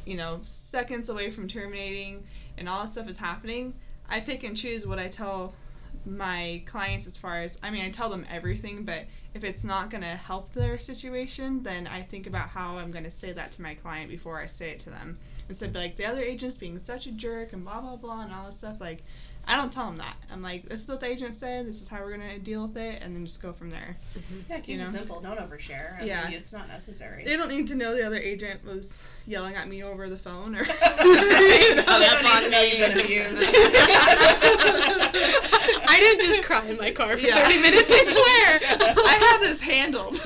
you 0.05 0.17
know, 0.17 0.41
seconds 0.47 1.09
away 1.09 1.31
from 1.31 1.49
terminating, 1.49 2.25
and 2.59 2.69
all 2.69 2.83
this 2.83 2.93
stuff 2.93 3.09
is 3.09 3.19
happening, 3.19 3.75
I 4.09 4.21
pick 4.21 4.45
and 4.45 4.57
choose 4.57 4.87
what 4.87 4.99
I 4.99 5.09
tell 5.09 5.55
my 6.05 6.63
clients 6.67 7.07
as 7.07 7.17
far 7.17 7.41
as, 7.41 7.59
I 7.63 7.71
mean, 7.71 7.85
I 7.85 7.91
tell 7.91 8.11
them 8.11 8.27
everything, 8.31 8.85
but 8.85 9.05
if 9.35 9.45
it's 9.45 9.65
not 9.65 9.91
going 9.91 10.03
to 10.03 10.17
help 10.17 10.53
their 10.53 10.79
situation, 10.79 11.63
then 11.63 11.87
I 11.87 12.03
think 12.03 12.27
about 12.27 12.49
how 12.49 12.79
I'm 12.79 12.91
going 12.91 13.05
to 13.05 13.11
say 13.11 13.33
that 13.33 13.53
to 13.53 13.63
my 13.63 13.75
client 13.75 14.11
before 14.11 14.41
I 14.41 14.47
say 14.47 14.71
it 14.71 14.81
to 14.81 14.91
them. 14.91 15.19
Instead 15.49 15.71
of 15.71 15.75
like, 15.77 15.97
the 15.97 16.07
other 16.07 16.23
agent's 16.23 16.57
being 16.57 16.79
such 16.79 17.07
a 17.07 17.13
jerk 17.13 17.53
and 17.53 17.65
blah, 17.65 17.81
blah, 17.81 17.97
blah, 17.97 18.23
and 18.23 18.33
all 18.33 18.47
this 18.47 18.59
stuff, 18.59 18.81
like, 18.81 19.05
I 19.45 19.57
don't 19.57 19.73
tell 19.73 19.87
them 19.87 19.99
that. 19.99 20.15
I'm 20.31 20.41
like, 20.41 20.69
this 20.69 20.83
is 20.83 20.89
what 20.89 21.01
the 21.01 21.07
agent 21.07 21.35
said. 21.35 21.67
This 21.67 21.83
is 21.83 21.89
how 21.89 21.99
we're 22.01 22.13
gonna 22.13 22.39
deal 22.39 22.69
with 22.69 22.77
it, 22.77 23.03
and 23.03 23.13
then 23.15 23.27
just 23.27 23.43
go 23.43 23.53
from 23.53 23.71
there. 23.71 23.97
Yeah, 24.49 24.61
keep 24.61 24.69
You 24.69 24.79
know? 24.79 24.87
it 24.89 24.93
simple. 24.93 25.21
Don't 25.21 25.37
overshare. 25.39 26.01
I 26.01 26.05
Yeah. 26.05 26.25
mean, 26.29 26.35
it's 26.35 26.53
not 26.53 26.69
necessary. 26.69 27.25
They 27.25 27.37
don't 27.37 27.49
need 27.51 27.67
to 27.69 27.75
know 27.75 27.95
the 27.97 28.07
other 28.07 28.17
agent 28.19 28.65
was 28.65 29.03
yelling 29.27 29.57
at 29.57 29.67
me 29.69 29.83
over 29.83 30.09
the 30.09 30.17
phone 30.17 30.55
or. 30.55 30.63
Hung 30.65 30.77
up 30.77 30.87
They 30.87 31.75
don't 31.75 32.23
need 32.23 32.45
to 32.45 32.51
know 32.51 32.63
you've 32.63 32.95
been. 33.35 33.37
I 35.85 35.99
didn't 36.01 36.23
just 36.27 36.43
cry 36.45 36.65
in 36.67 36.77
my 36.77 36.93
car 36.93 37.17
for 37.17 37.27
Yeah. 37.27 37.43
30 37.47 37.59
minutes, 37.61 37.91
I 37.91 38.05
swear. 38.05 38.61
I 39.07 39.17
have 39.31 39.41
this 39.41 39.61
handled. 39.61 40.21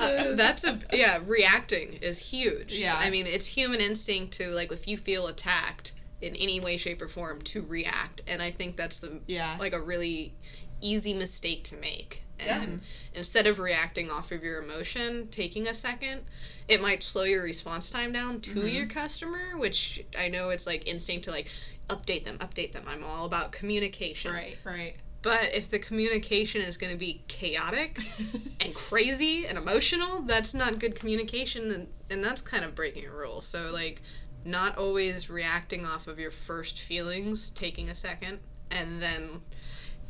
Uh, 0.00 0.32
that's 0.34 0.64
a 0.64 0.78
yeah 0.94 1.18
reacting 1.26 1.92
is 2.00 2.18
huge 2.18 2.72
Yeah. 2.72 2.96
i 2.96 3.10
mean 3.10 3.26
it's 3.26 3.46
human 3.46 3.80
instinct 3.80 4.32
to 4.38 4.48
like 4.48 4.72
if 4.72 4.88
you 4.88 4.96
feel 4.96 5.26
attacked 5.26 5.92
in 6.20 6.36
any 6.36 6.60
way 6.60 6.76
shape 6.76 7.00
or 7.00 7.08
form 7.08 7.40
to 7.42 7.62
react 7.62 8.22
and 8.26 8.42
i 8.42 8.50
think 8.50 8.76
that's 8.76 8.98
the 8.98 9.20
yeah. 9.26 9.56
like 9.58 9.72
a 9.72 9.80
really 9.80 10.34
easy 10.82 11.12
mistake 11.14 11.64
to 11.64 11.76
make 11.76 12.22
Yeah. 12.38 12.62
and 12.62 12.80
instead 13.14 13.46
of 13.46 13.58
reacting 13.58 14.10
off 14.10 14.32
of 14.32 14.42
your 14.42 14.62
emotion 14.62 15.28
taking 15.30 15.66
a 15.66 15.74
second 15.74 16.22
it 16.68 16.80
might 16.80 17.02
slow 17.02 17.24
your 17.24 17.42
response 17.42 17.90
time 17.90 18.12
down 18.12 18.40
to 18.42 18.54
Mhm. 18.62 18.72
your 18.74 18.86
customer 18.86 19.56
which 19.56 20.04
i 20.18 20.28
know 20.28 20.50
it's 20.50 20.66
like 20.66 20.86
instinct 20.86 21.24
to 21.24 21.30
like 21.30 21.48
update 21.88 22.24
them 22.24 22.38
update 22.38 22.72
them 22.72 22.84
i'm 22.86 23.02
all 23.04 23.26
about 23.26 23.50
communication 23.52 24.32
right. 24.32 24.56
Right. 24.64 24.96
but 25.22 25.52
if 25.54 25.68
the 25.70 25.78
communication 25.78 26.62
is 26.62 26.76
going 26.78 26.92
to 26.92 26.98
be 26.98 27.22
chaotic 27.28 27.98
and 28.60 28.74
crazy 28.74 29.46
and 29.46 29.58
emotional, 29.58 30.22
that's 30.22 30.54
not 30.54 30.78
good 30.78 30.94
communication, 30.94 31.70
and, 31.70 31.88
and 32.08 32.24
that's 32.24 32.40
kind 32.40 32.64
of 32.64 32.74
breaking 32.74 33.06
a 33.06 33.12
rule. 33.14 33.40
So, 33.42 33.70
like, 33.70 34.00
not 34.44 34.78
always 34.78 35.28
reacting 35.28 35.84
off 35.84 36.06
of 36.06 36.18
your 36.18 36.30
first 36.30 36.80
feelings, 36.80 37.50
taking 37.50 37.88
a 37.88 37.94
second, 37.94 38.40
and 38.70 39.00
then 39.02 39.42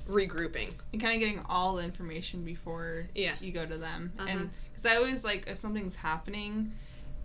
regrouping. 0.09 0.73
and 0.93 1.01
kind 1.01 1.15
of 1.15 1.21
getting 1.21 1.45
all 1.49 1.77
the 1.77 1.83
information 1.85 2.45
before 2.45 3.09
Yeah. 3.15 3.35
you 3.41 3.53
go 3.53 3.67
to 3.67 3.77
them. 3.79 4.13
Uh-huh. 4.19 4.29
And 4.29 4.51
because 4.71 4.87
I 4.87 4.97
always 4.97 5.25
like 5.25 5.45
if 5.47 5.59
something's 5.59 5.97
happening, 5.97 6.73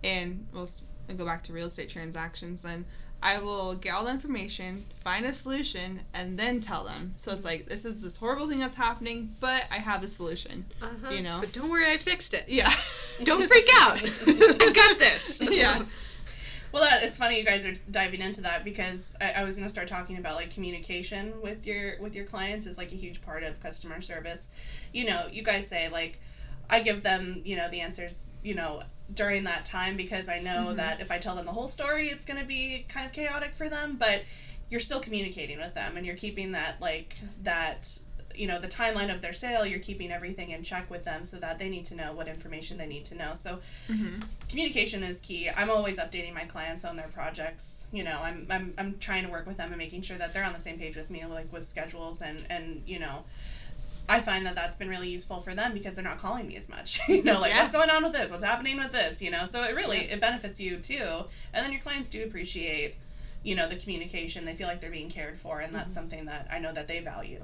and 0.04 0.46
we'll 0.52 0.68
go 1.16 1.24
back 1.24 1.42
to 1.44 1.52
real 1.52 1.66
estate 1.66 1.90
transactions, 1.90 2.62
then 2.62 2.84
I 3.22 3.40
will 3.40 3.74
get 3.74 3.94
all 3.94 4.04
the 4.04 4.10
information, 4.10 4.84
find 5.02 5.24
a 5.24 5.32
solution, 5.32 6.02
and 6.12 6.38
then 6.38 6.60
tell 6.60 6.84
them. 6.84 7.14
So 7.18 7.32
it's 7.32 7.44
like 7.44 7.66
this 7.66 7.84
is 7.84 8.02
this 8.02 8.18
horrible 8.18 8.48
thing 8.48 8.58
that's 8.60 8.76
happening, 8.76 9.34
but 9.40 9.64
I 9.70 9.78
have 9.78 10.02
a 10.04 10.08
solution. 10.08 10.66
Uh-huh. 10.82 11.10
You 11.10 11.22
know? 11.22 11.38
But 11.40 11.52
don't 11.52 11.70
worry, 11.70 11.90
I 11.90 11.96
fixed 11.96 12.34
it. 12.34 12.44
Yeah. 12.48 12.72
Don't 13.24 13.48
freak 13.48 13.68
out. 13.76 13.98
I 14.26 14.72
got 14.72 14.98
this. 14.98 15.40
Yeah. 15.40 15.84
Well, 16.72 16.82
that, 16.82 17.02
it's 17.02 17.16
funny 17.16 17.38
you 17.38 17.44
guys 17.44 17.64
are 17.64 17.74
diving 17.90 18.20
into 18.20 18.40
that 18.42 18.64
because 18.64 19.16
I, 19.20 19.32
I 19.32 19.44
was 19.44 19.54
going 19.54 19.64
to 19.66 19.70
start 19.70 19.88
talking 19.88 20.18
about 20.18 20.34
like 20.36 20.52
communication 20.52 21.32
with 21.42 21.66
your 21.66 22.00
with 22.00 22.14
your 22.14 22.24
clients 22.24 22.66
is 22.66 22.76
like 22.76 22.92
a 22.92 22.96
huge 22.96 23.22
part 23.22 23.42
of 23.42 23.58
customer 23.60 24.00
service. 24.02 24.50
You 24.92 25.06
know, 25.06 25.26
you 25.30 25.42
guys 25.42 25.66
say 25.68 25.88
like, 25.88 26.18
I 26.68 26.80
give 26.80 27.02
them 27.02 27.40
you 27.44 27.56
know 27.56 27.70
the 27.70 27.80
answers 27.80 28.20
you 28.42 28.54
know, 28.54 28.80
during 29.12 29.42
that 29.42 29.64
time 29.64 29.96
because 29.96 30.28
I 30.28 30.38
know 30.38 30.66
Mhm. 30.68 30.76
that 30.76 31.00
if 31.00 31.10
I 31.10 31.18
tell 31.18 31.34
them 31.34 31.46
the 31.46 31.52
whole 31.52 31.66
story, 31.66 32.10
it's 32.10 32.24
going 32.24 32.38
to 32.38 32.46
be 32.46 32.84
kind 32.88 33.04
of 33.04 33.12
chaotic 33.12 33.54
for 33.54 33.68
them, 33.68 33.96
but 33.98 34.22
you're 34.70 34.78
still 34.78 35.00
communicating 35.00 35.58
with 35.58 35.74
them 35.74 35.96
and 35.96 36.06
you're 36.06 36.14
keeping 36.16 36.52
that 36.52 36.80
like 36.80 37.16
that 37.42 37.98
you 38.36 38.46
know 38.46 38.60
the 38.60 38.68
timeline 38.68 39.12
of 39.14 39.20
their 39.22 39.32
sale 39.32 39.64
you're 39.66 39.78
keeping 39.80 40.12
everything 40.12 40.50
in 40.50 40.62
check 40.62 40.90
with 40.90 41.04
them 41.04 41.24
so 41.24 41.36
that 41.38 41.58
they 41.58 41.68
need 41.68 41.84
to 41.84 41.94
know 41.94 42.12
what 42.12 42.28
information 42.28 42.76
they 42.78 42.86
need 42.86 43.04
to 43.04 43.14
know 43.14 43.32
so 43.34 43.58
Mm-hmm. 43.90 44.20
communication 44.48 45.02
is 45.02 45.20
key 45.20 45.48
i'm 45.50 45.70
always 45.70 45.98
updating 45.98 46.34
my 46.34 46.44
clients 46.44 46.84
on 46.84 46.96
their 46.96 47.08
projects 47.08 47.86
you 47.92 48.02
know 48.04 48.18
i'm 48.22 48.46
i'm, 48.50 48.74
I'm 48.78 48.98
trying 48.98 49.24
to 49.24 49.30
work 49.30 49.46
with 49.46 49.56
them 49.56 49.68
and 49.68 49.78
making 49.78 50.02
sure 50.02 50.18
that 50.18 50.32
they're 50.34 50.44
on 50.44 50.52
the 50.52 50.58
same 50.58 50.78
page 50.78 50.96
with 50.96 51.08
me 51.10 51.24
like 51.24 51.52
with 51.52 51.66
schedules 51.66 52.22
and 52.22 52.44
and 52.50 52.82
you 52.86 52.98
know 52.98 53.24
I 54.08 54.20
find 54.20 54.46
that 54.46 54.54
that's 54.54 54.76
been 54.76 54.88
really 54.88 55.08
useful 55.08 55.40
for 55.40 55.52
them 55.52 55.74
because 55.74 55.94
they're 55.96 56.04
not 56.04 56.20
calling 56.20 56.46
me 56.46 56.54
as 56.56 56.68
much. 56.68 57.00
you 57.08 57.24
know, 57.24 57.40
like 57.40 57.50
Yeah. 57.50 57.60
what's 57.62 57.72
going 57.72 57.90
on 57.90 58.04
with 58.04 58.12
this? 58.12 58.30
What's 58.30 58.44
happening 58.44 58.78
with 58.78 58.92
this? 58.92 59.20
You 59.20 59.32
know, 59.32 59.46
so 59.46 59.64
it 59.64 59.74
really 59.74 59.98
it 59.98 60.20
benefits 60.20 60.60
you 60.60 60.76
too. 60.76 61.24
And 61.52 61.64
then 61.64 61.72
your 61.72 61.80
clients 61.80 62.08
do 62.08 62.22
appreciate, 62.22 62.94
you 63.42 63.56
know, 63.56 63.68
the 63.68 63.74
communication. 63.74 64.44
They 64.44 64.54
feel 64.54 64.68
like 64.68 64.80
they're 64.80 64.92
being 64.92 65.10
cared 65.10 65.40
for, 65.40 65.58
and 65.58 65.74
that's 65.74 65.92
something 65.92 66.24
that 66.26 66.46
I 66.52 66.60
know 66.60 66.72
that 66.72 66.86
they 66.86 67.00
value. 67.00 67.42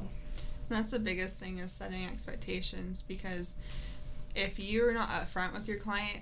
That's 0.69 0.93
the 0.93 0.99
biggest 0.99 1.39
thing 1.39 1.59
is 1.59 1.73
setting 1.73 2.07
expectations 2.07 3.03
because 3.07 3.57
if 4.35 4.59
you're 4.59 4.95
not 4.95 5.11
upfront 5.11 5.53
with 5.53 5.69
your 5.69 5.79
client 5.79 6.21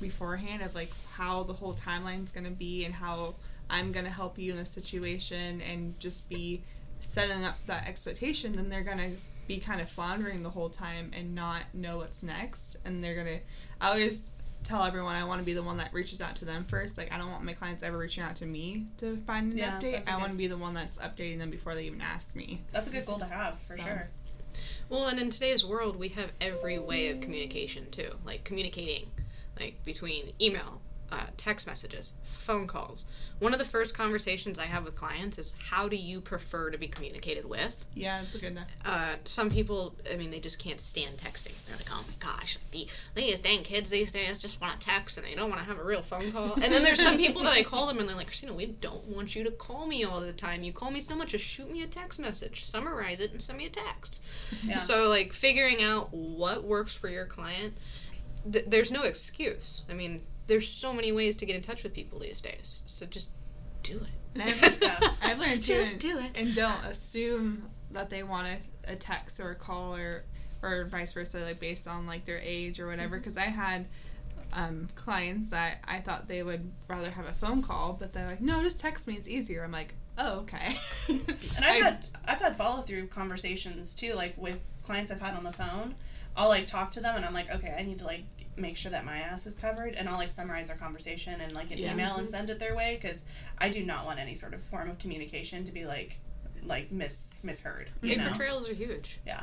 beforehand 0.00 0.62
of 0.62 0.74
like 0.74 0.90
how 1.12 1.44
the 1.44 1.52
whole 1.52 1.74
timeline's 1.74 2.32
going 2.32 2.44
to 2.44 2.50
be 2.50 2.84
and 2.84 2.94
how 2.94 3.34
I'm 3.70 3.92
going 3.92 4.04
to 4.04 4.10
help 4.10 4.38
you 4.38 4.52
in 4.52 4.58
this 4.58 4.70
situation 4.70 5.60
and 5.60 5.98
just 6.00 6.28
be 6.28 6.62
setting 7.00 7.44
up 7.44 7.56
that 7.66 7.86
expectation, 7.86 8.54
then 8.54 8.68
they're 8.68 8.82
going 8.82 8.98
to 8.98 9.16
be 9.46 9.58
kind 9.58 9.80
of 9.80 9.88
floundering 9.88 10.42
the 10.42 10.50
whole 10.50 10.68
time 10.68 11.12
and 11.16 11.34
not 11.34 11.62
know 11.72 11.98
what's 11.98 12.22
next. 12.22 12.76
And 12.84 13.02
they're 13.02 13.14
going 13.14 13.26
to, 13.26 13.38
I 13.80 13.88
always 13.88 14.24
tell 14.64 14.84
everyone 14.84 15.14
I 15.16 15.24
want 15.24 15.40
to 15.40 15.44
be 15.44 15.54
the 15.54 15.62
one 15.62 15.76
that 15.78 15.92
reaches 15.92 16.20
out 16.20 16.36
to 16.36 16.44
them 16.44 16.64
first. 16.68 16.96
Like, 16.98 17.12
I 17.12 17.18
don't 17.18 17.30
want 17.30 17.44
my 17.44 17.52
clients 17.52 17.82
ever 17.82 17.98
reaching 17.98 18.22
out 18.22 18.36
to 18.36 18.46
me 18.46 18.86
to 18.98 19.16
find 19.26 19.52
an 19.52 19.58
Yeah, 19.58 19.78
update. 19.78 19.92
that's 19.92 20.08
a 20.08 20.10
I 20.10 20.14
good- 20.14 20.20
want 20.20 20.32
to 20.32 20.38
be 20.38 20.46
the 20.46 20.56
one 20.56 20.74
that's 20.74 20.98
updating 20.98 21.38
them 21.38 21.50
before 21.50 21.74
they 21.74 21.84
even 21.84 22.00
ask 22.00 22.34
me. 22.34 22.62
That's 22.72 22.88
a 22.88 22.90
good 22.90 23.06
goal 23.06 23.18
to 23.18 23.24
have 23.24 23.58
for 23.60 23.76
So. 23.76 23.82
sure. 23.82 24.08
Well, 24.88 25.06
and 25.06 25.18
in 25.18 25.30
today's 25.30 25.64
world, 25.64 25.96
we 25.96 26.08
have 26.10 26.32
every 26.40 26.78
way 26.78 27.08
of 27.08 27.20
communication 27.20 27.90
too, 27.90 28.16
like 28.24 28.44
communicating, 28.44 29.10
like 29.58 29.82
between 29.84 30.32
email, 30.40 30.80
uh, 31.12 31.26
text 31.36 31.66
messages, 31.66 32.14
phone 32.24 32.66
calls. 32.66 33.04
One 33.38 33.52
of 33.52 33.58
the 33.58 33.66
first 33.66 33.94
conversations 33.94 34.58
I 34.58 34.64
have 34.64 34.84
with 34.84 34.96
clients 34.96 35.36
is, 35.36 35.52
"How 35.70 35.88
do 35.88 35.96
you 35.96 36.20
prefer 36.20 36.70
to 36.70 36.78
be 36.78 36.88
communicated 36.88 37.44
with?" 37.44 37.84
Yeah, 37.94 38.22
it's 38.22 38.34
a 38.34 38.38
good. 38.38 38.58
Uh, 38.84 39.16
some 39.24 39.50
people, 39.50 39.94
I 40.10 40.16
mean, 40.16 40.30
they 40.30 40.40
just 40.40 40.58
can't 40.58 40.80
stand 40.80 41.18
texting. 41.18 41.52
They're 41.66 41.76
like, 41.76 41.88
"Oh 41.90 42.04
my 42.08 42.14
gosh, 42.18 42.56
the 42.70 42.86
these 43.14 43.40
dang 43.40 43.62
kids 43.62 43.90
these 43.90 44.10
days 44.10 44.40
just 44.40 44.60
want 44.60 44.80
to 44.80 44.86
text 44.86 45.18
and 45.18 45.26
they 45.26 45.34
don't 45.34 45.50
want 45.50 45.60
to 45.60 45.66
have 45.66 45.78
a 45.78 45.84
real 45.84 46.02
phone 46.02 46.32
call." 46.32 46.54
And 46.54 46.72
then 46.72 46.82
there's 46.82 47.02
some 47.02 47.18
people 47.18 47.42
that 47.42 47.52
I 47.52 47.62
call 47.62 47.86
them 47.86 47.98
and 47.98 48.08
they're 48.08 48.16
like, 48.16 48.30
"Kristina, 48.30 48.54
we 48.54 48.66
don't 48.66 49.04
want 49.04 49.36
you 49.36 49.44
to 49.44 49.50
call 49.50 49.86
me 49.86 50.02
all 50.04 50.20
the 50.20 50.32
time. 50.32 50.62
You 50.62 50.72
call 50.72 50.90
me 50.90 51.00
so 51.02 51.14
much, 51.14 51.30
just 51.30 51.44
shoot 51.44 51.70
me 51.70 51.82
a 51.82 51.86
text 51.86 52.18
message, 52.18 52.64
summarize 52.64 53.20
it, 53.20 53.32
and 53.32 53.42
send 53.42 53.58
me 53.58 53.66
a 53.66 53.70
text." 53.70 54.22
Yeah. 54.64 54.76
So, 54.76 55.08
like, 55.08 55.34
figuring 55.34 55.82
out 55.82 56.14
what 56.14 56.64
works 56.64 56.94
for 56.94 57.08
your 57.08 57.26
client, 57.26 57.76
th- 58.50 58.66
there's 58.68 58.90
no 58.90 59.02
excuse. 59.02 59.82
I 59.90 59.94
mean, 59.94 60.22
there's 60.46 60.68
so 60.68 60.92
many 60.92 61.12
ways 61.12 61.36
to 61.38 61.46
get 61.46 61.56
in 61.56 61.62
touch 61.62 61.82
with 61.82 61.94
people 61.94 62.18
these 62.18 62.40
days. 62.40 62.82
So 62.86 63.06
just 63.06 63.28
do 63.82 63.98
it. 63.98 64.08
And 64.40 64.42
I've, 64.42 64.82
Yeah. 64.82 64.98
I've 65.22 65.38
learned 65.38 65.62
too, 65.62 65.74
Just 65.74 65.92
and, 65.92 66.00
do 66.00 66.18
it. 66.18 66.30
and 66.36 66.54
don't 66.54 66.84
assume 66.84 67.68
that 67.90 68.10
they 68.10 68.22
want 68.22 68.48
a, 68.86 68.92
a 68.92 68.96
text 68.96 69.38
or 69.40 69.50
a 69.50 69.54
call 69.54 69.94
or 69.94 70.24
or 70.62 70.84
vice 70.86 71.12
versa, 71.12 71.40
like 71.40 71.58
based 71.58 71.88
on 71.88 72.06
like 72.06 72.24
their 72.24 72.38
age 72.38 72.78
or 72.80 72.86
whatever. 72.86 73.16
Mm-hmm. 73.16 73.22
Because 73.22 73.36
I 73.36 73.46
had 73.46 73.86
um, 74.52 74.88
clients 74.94 75.48
that 75.50 75.78
I 75.84 76.00
thought 76.00 76.28
they 76.28 76.42
would 76.42 76.70
rather 76.88 77.10
have 77.10 77.26
a 77.26 77.32
phone 77.32 77.62
call, 77.62 77.94
but 77.98 78.12
they're 78.12 78.26
like, 78.28 78.40
no, 78.40 78.62
just 78.62 78.78
text 78.80 79.06
me, 79.06 79.14
it's 79.14 79.28
easier. 79.28 79.64
I'm 79.64 79.72
like, 79.72 79.94
oh 80.18 80.40
okay. 80.40 80.76
And 81.08 81.24
I've 81.64 81.64
I- 81.82 81.84
had 81.84 82.06
I've 82.26 82.40
had 82.40 82.56
follow 82.56 82.82
through 82.82 83.08
conversations 83.08 83.94
too, 83.94 84.14
like 84.14 84.34
with 84.36 84.58
clients 84.82 85.10
I've 85.10 85.20
had 85.20 85.34
on 85.34 85.44
the 85.44 85.52
phone. 85.52 85.94
I'll 86.36 86.48
like 86.48 86.66
talk 86.66 86.92
to 86.92 87.00
them 87.00 87.16
and 87.16 87.24
I'm 87.24 87.34
like, 87.34 87.50
okay, 87.50 87.74
I 87.78 87.82
need 87.82 87.98
to 87.98 88.04
like 88.06 88.24
make 88.56 88.76
sure 88.76 88.90
that 88.90 89.04
my 89.04 89.18
ass 89.18 89.46
is 89.46 89.54
covered, 89.56 89.94
and 89.94 90.08
I'll 90.08 90.18
like 90.18 90.30
summarize 90.30 90.70
our 90.70 90.76
conversation 90.76 91.40
and 91.40 91.52
like 91.54 91.70
an 91.70 91.78
Yeah. 91.78 91.92
email 91.92 92.16
and 92.16 92.28
send 92.28 92.50
it 92.50 92.58
their 92.58 92.74
way 92.76 92.98
because 93.00 93.22
I 93.58 93.68
do 93.70 93.84
not 93.84 94.04
want 94.04 94.18
any 94.18 94.34
sort 94.34 94.54
of 94.54 94.62
form 94.64 94.90
of 94.90 94.98
communication 94.98 95.64
to 95.64 95.72
be 95.72 95.84
like 95.86 96.18
like 96.64 96.92
mis 96.92 97.38
misheard. 97.42 97.90
You 98.02 98.10
Paper 98.16 98.30
know? 98.30 98.34
trails 98.36 98.68
are 98.68 98.74
huge. 98.74 99.18
Yeah, 99.26 99.42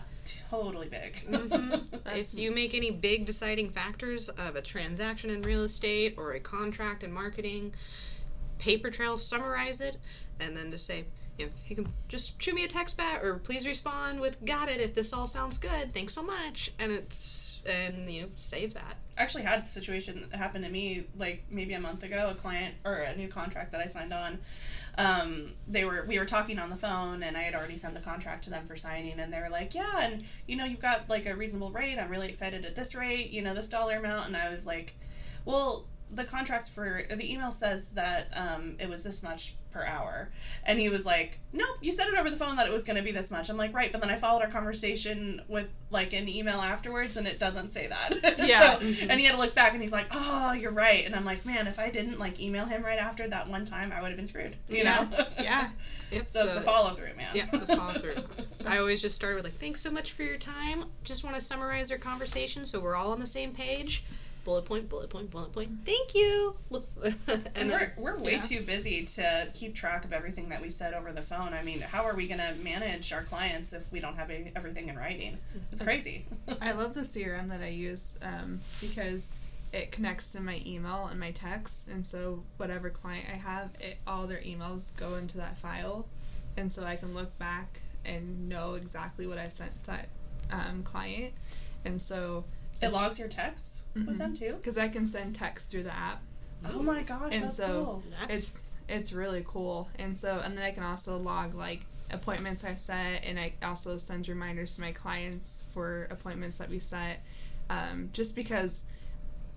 totally 0.50 0.88
big. 0.88 1.18
hmm 1.28 1.74
if 2.06 2.34
you 2.34 2.51
make 2.51 2.74
any 2.74 2.92
big 2.92 3.25
deciding 3.25 3.72
factors 3.72 4.30
of 4.30 4.56
a 4.56 4.62
transaction 4.62 5.30
in 5.30 5.42
real 5.42 5.63
estate 5.63 6.16
or 6.18 6.32
a 6.34 6.39
contract 6.39 7.04
in 7.04 7.12
marketing, 7.12 7.74
paper 8.58 8.89
trail 8.89 9.18
summarize 9.18 9.82
it, 9.82 9.98
and 10.39 10.56
then 10.56 10.72
just 10.72 10.86
say, 10.86 11.06
if 11.38 11.50
you 11.68 11.75
can 11.75 11.88
just 12.08 12.42
shoot 12.42 12.54
me 12.56 12.63
a 12.63 12.68
text 12.68 12.96
back 12.98 13.24
or 13.24 13.38
please 13.39 13.66
respond 13.66 14.20
with 14.22 14.44
"Got 14.46 14.70
it." 14.70 14.80
If 14.80 14.94
this 14.96 15.12
all 15.13 15.28
sounds 15.28 15.58
good, 15.58 15.94
thanks 15.94 16.13
so 16.13 16.22
much, 16.24 16.72
and 16.80 16.92
it's 16.92 17.49
and 17.66 18.10
you 18.10 18.24
know 18.24 18.28
save 18.36 18.74
that. 18.74 18.98
I 19.18 19.22
actually 19.22 19.44
had 19.44 19.63
a 19.63 19.68
situation 19.68 20.28
that 20.32 20.38
happened 20.38 20.63
to 20.63 20.72
me 20.72 21.06
like 21.18 21.44
maybe 21.50 21.74
a 21.74 21.80
month 21.80 22.04
ago. 22.04 22.30
A 22.32 22.36
client 22.36 22.75
or 22.86 22.96
a 22.96 23.16
new 23.16 23.28
contract 23.28 23.72
that 23.72 23.82
I 23.82 23.88
signed 23.88 24.13
on. 24.13 24.39
Um, 24.98 25.51
they 25.68 25.86
were 25.86 26.06
we 26.08 26.20
were 26.20 26.25
talking 26.25 26.60
on 26.60 26.70
the 26.70 26.75
phone, 26.75 27.24
and 27.24 27.38
I 27.38 27.42
had 27.42 27.56
already 27.56 27.78
sent 27.78 27.94
the 27.94 28.01
contract 28.01 28.44
to 28.46 28.50
them 28.50 28.66
for 28.66 28.78
signing, 28.78 29.20
and 29.20 29.32
they 29.32 29.39
were 29.39 29.50
like, 29.50 29.75
"Yeah, 29.75 30.00
and 30.00 30.24
you 30.48 30.56
know 30.56 30.66
you've 30.66 30.82
got 30.82 31.10
like 31.10 31.25
a 31.25 31.36
reasonable 31.36 31.72
rate. 31.72 31.98
I'm 31.98 32.10
really 32.10 32.30
excited 32.30 32.66
at 32.66 32.75
this 32.75 32.96
rate. 32.96 33.32
You 33.32 33.42
know 33.42 33.54
this 33.54 33.68
dollar 33.68 33.98
amount." 33.98 34.28
And 34.28 34.38
I 34.38 34.50
was 34.50 34.66
like, 34.66 34.96
"Well." 35.46 35.86
The 36.12 36.24
contracts 36.24 36.68
for 36.68 37.04
the 37.10 37.32
email 37.32 37.51
says 37.51 37.89
that 37.89 38.30
um, 38.34 38.75
it 38.80 38.89
was 38.89 39.04
this 39.04 39.22
much 39.22 39.56
per 39.72 39.86
hour, 39.86 40.30
and 40.63 40.80
he 40.80 40.89
was 40.89 41.06
like, 41.06 41.38
"Nope, 41.54 41.78
you 41.82 41.92
said 41.92 42.08
it 42.08 42.16
over 42.16 42.32
the 42.32 42.36
phone 42.36 42.56
that 42.56 42.66
it 42.66 42.74
was 42.74 42.84
going 42.84 42.96
to 42.98 43.04
be 43.04 43.12
this 43.12 43.30
much." 43.30 43.50
I'm 43.50 43.58
like, 43.58 43.72
"Right," 43.75 43.92
but 43.92 44.01
then 44.01 44.10
I 44.10 44.16
followed 44.16 44.42
our 44.42 44.50
conversation 44.50 45.42
with 45.48 45.68
like 45.92 46.13
an 46.13 46.28
email 46.28 46.60
afterwards, 46.62 47.16
and 47.18 47.28
it 47.28 47.38
doesn't 47.39 47.74
say 47.74 47.88
that. 47.88 48.38
Yeah. 48.48 48.80
so, 48.80 48.86
and 48.86 49.20
he 49.20 49.25
had 49.25 49.34
to 49.36 49.38
look 49.38 49.54
back 49.54 49.74
and 49.74 49.82
he's 49.84 49.92
like, 49.92 50.08
"Oh, 50.12 50.54
you're 50.54 50.72
right." 50.72 51.06
And 51.06 51.16
I'm 51.16 51.25
like, 51.25 51.46
"Man, 51.46 51.68
if 51.68 51.78
I 51.78 51.92
didn't 51.92 52.18
like 52.18 52.39
email 52.39 52.66
him 52.66 52.84
right 52.84 52.98
after 53.00 53.28
that 53.30 53.48
one 53.48 53.66
time, 53.66 53.92
I 53.92 54.01
would 54.01 54.08
have 54.08 54.18
been 54.18 54.25
screwed." 54.28 54.56
You 54.68 54.78
Yeah. 54.78 55.08
know? 55.12 55.25
Yeah. 55.44 55.70
Yep, 56.12 56.28
so 56.28 56.44
it's 56.48 56.58
a 56.58 56.62
follow 56.63 56.96
through, 56.96 57.13
man. 57.18 57.36
Yeah, 57.36 57.46
the 57.51 57.68
follow 57.75 58.00
through. 58.00 58.16
I 58.66 58.80
always 58.80 59.00
just 59.00 59.16
start 59.16 59.36
with 59.36 59.44
like, 59.44 59.60
"Thanks 59.60 59.80
so 59.80 59.92
much 59.92 60.13
for 60.13 60.24
your 60.24 60.38
time. 60.39 60.86
Just 61.04 61.24
want 61.24 61.36
to 61.36 61.42
summarize 61.42 61.92
our 61.92 62.00
conversation 62.00 62.66
so 62.66 62.80
we're 62.80 62.96
all 62.96 63.12
on 63.12 63.20
the 63.20 63.28
same 63.28 63.51
page." 63.54 64.04
Bullet 64.50 64.65
point, 64.65 64.89
bullet 64.89 65.12
point, 65.12 65.29
bullet 65.29 65.53
point. 65.53 65.70
Thank 65.86 66.15
you. 66.15 66.56
Look, 66.72 66.89
and 67.03 67.48
And 67.53 67.70
then 67.70 67.91
we're, 67.96 68.13
we're 68.13 68.18
way 68.18 68.32
yeah. 68.32 68.41
too 68.41 68.63
busy 68.63 69.06
to 69.06 69.48
keep 69.53 69.75
track 69.75 70.06
of 70.06 70.12
everything 70.12 70.50
that 70.50 70.60
we 70.60 70.72
said 70.72 70.96
over 70.96 71.12
the 71.12 71.22
phone. 71.22 71.53
I 71.53 71.62
mean, 71.62 71.82
how 71.82 72.03
are 72.06 72.15
we 72.15 72.27
going 72.27 72.39
to 72.39 72.56
manage 72.63 73.13
our 73.13 73.22
clients 73.22 73.74
if 73.74 73.84
we 73.91 74.00
don't 74.00 74.15
have 74.15 74.32
any, 74.32 74.51
everything 74.56 74.89
in 74.89 74.98
writing? 74.98 75.38
It's 75.72 75.84
crazy. 75.84 76.25
I 76.62 76.72
love 76.72 76.96
the 76.96 77.01
CRM 77.01 77.48
that 77.50 77.62
I 77.62 77.68
use 77.68 78.15
um, 78.24 78.62
because 78.82 79.29
it 79.72 79.91
connects 79.91 80.32
to 80.32 80.41
my 80.41 80.63
email 80.65 81.10
and 81.12 81.20
my 81.20 81.29
text, 81.29 81.88
and 81.88 82.03
so 82.03 82.41
whatever 82.58 82.89
client 82.89 83.27
I 83.32 83.38
have, 83.38 83.70
it 83.79 84.00
all 84.08 84.25
their 84.25 84.41
emails 84.41 84.98
go 84.98 85.13
into 85.13 85.38
that 85.38 85.60
file, 85.60 86.08
and 86.58 86.74
so 86.74 86.86
I 86.86 86.96
can 86.96 87.13
look 87.13 87.38
back 87.38 87.82
and 88.03 88.50
know 88.50 88.74
exactly 88.74 89.27
what 89.27 89.38
I 89.38 89.50
sent 89.50 89.84
that 89.84 90.10
um, 90.50 90.82
client, 90.82 91.36
and 91.86 92.01
so 92.01 92.46
it 92.81 92.89
logs 92.91 93.19
your 93.19 93.27
texts 93.27 93.83
with 93.95 94.17
them 94.17 94.36
too. 94.36 94.53
because 94.55 94.77
I 94.77 94.88
can 94.88 95.07
send 95.07 95.36
text 95.36 95.69
through 95.69 95.83
the 95.83 95.93
app. 95.93 96.21
Oh 96.65 96.81
my 96.81 97.03
gosh, 97.03 97.33
And 97.33 97.43
that's 97.45 97.57
so- 97.57 97.86
cool. 97.86 98.03
It's 98.29 98.50
it's 98.88 99.13
really 99.13 99.43
cool, 99.48 99.88
and 100.00 100.17
so 100.19 100.39
and 100.39 100.57
then 100.57 100.63
I 100.63 100.71
can 100.71 100.83
also 100.83 101.17
log 101.17 101.53
like 101.55 101.81
appointments 102.12 102.63
I 102.63 102.75
set, 102.75 103.24
and 103.24 103.39
I 103.39 103.53
also 103.62 103.98
send 103.98 104.27
reminders 104.27 104.75
to 104.75 104.81
my 104.81 104.91
clients 104.91 105.63
for 105.74 106.05
appointments 106.09 106.57
that 106.57 106.69
we 106.69 106.79
set. 106.79 107.19
Um, 107.69 108.09
just 108.13 108.36
because 108.36 108.83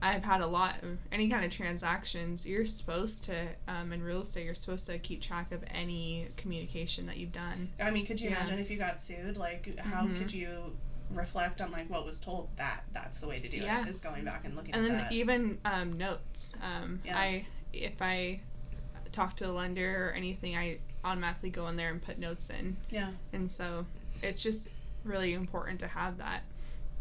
I've 0.03 0.23
had 0.25 0.41
a 0.43 0.47
lot 0.47 0.83
of 0.83 0.99
any 1.11 1.31
kind 1.31 1.45
of 1.47 1.51
transactions, 1.53 2.45
you're 2.45 2.67
supposed 2.67 3.25
to 3.25 3.47
um, 3.69 3.93
in 3.93 4.03
real 4.03 4.21
estate, 4.23 4.45
you're 4.45 4.55
supposed 4.55 4.87
to 4.87 4.99
keep 4.99 5.23
track 5.23 5.51
of 5.53 5.65
any 5.73 6.29
communication 6.37 7.07
that 7.07 7.17
you've 7.17 7.33
done. 7.33 7.71
I 7.81 7.91
mean, 7.91 8.05
could 8.05 8.21
you 8.21 8.29
Yeah. 8.31 8.37
imagine 8.41 8.59
if 8.59 8.71
you 8.71 8.77
got 8.79 9.01
sued? 9.01 9.37
Like, 9.39 9.79
how 9.79 10.07
Mhm. 10.07 10.19
could 10.19 10.33
you 10.33 10.77
reflect 11.15 11.61
on 11.61 11.71
like 11.71 11.89
what 11.91 12.05
was 12.07 12.19
told? 12.21 12.49
That 12.57 12.83
that's 12.93 13.19
the 13.21 13.27
way 13.29 13.39
to 13.41 13.49
do 13.49 13.59
Yeah. 13.59 13.83
it. 13.83 13.89
Is 13.89 14.01
going 14.01 14.25
back 14.25 14.45
and 14.45 14.55
looking 14.57 14.75
and 14.75 14.85
at 14.85 14.89
then 14.89 14.99
that. 14.99 15.13
even 15.13 15.59
um, 15.65 15.97
notes. 15.99 16.55
Um, 16.63 17.01
Yeah. 17.05 17.17
I 17.19 17.47
if 17.73 18.01
I 18.01 18.41
talk 19.13 19.37
to 19.37 19.45
a 19.49 19.53
lender 19.53 20.09
or 20.09 20.13
anything, 20.13 20.57
I 20.57 20.79
automatically 21.05 21.51
go 21.51 21.69
in 21.69 21.77
there 21.77 21.91
and 21.91 22.01
put 22.03 22.19
notes 22.19 22.49
in. 22.51 22.77
yeah, 22.91 23.11
And 23.33 23.51
so 23.51 23.85
it's 24.23 24.43
just 24.43 24.73
really 25.05 25.33
important 25.35 25.81
to 25.81 25.89
have 25.89 26.19
that. 26.19 26.43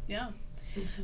yeah. 0.07 0.29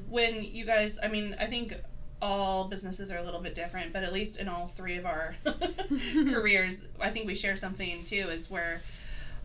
When 0.10 0.44
you 0.44 0.66
guys, 0.66 0.98
I 1.02 1.08
mean, 1.08 1.36
I 1.40 1.46
think 1.46 1.74
all 2.22 2.68
businesses 2.70 3.12
are 3.12 3.18
a 3.18 3.22
little 3.24 3.42
bit 3.42 3.54
different, 3.56 3.94
but 3.94 4.04
at 4.04 4.12
least 4.14 4.38
in 4.38 4.48
all 4.48 4.68
three 4.70 4.98
of 4.98 5.06
our 5.06 5.36
careers, 6.32 6.86
I 7.00 7.10
think 7.10 7.28
we 7.28 7.36
share 7.36 7.56
something 7.56 8.04
too. 8.06 8.30
Is 8.30 8.50
where 8.50 8.82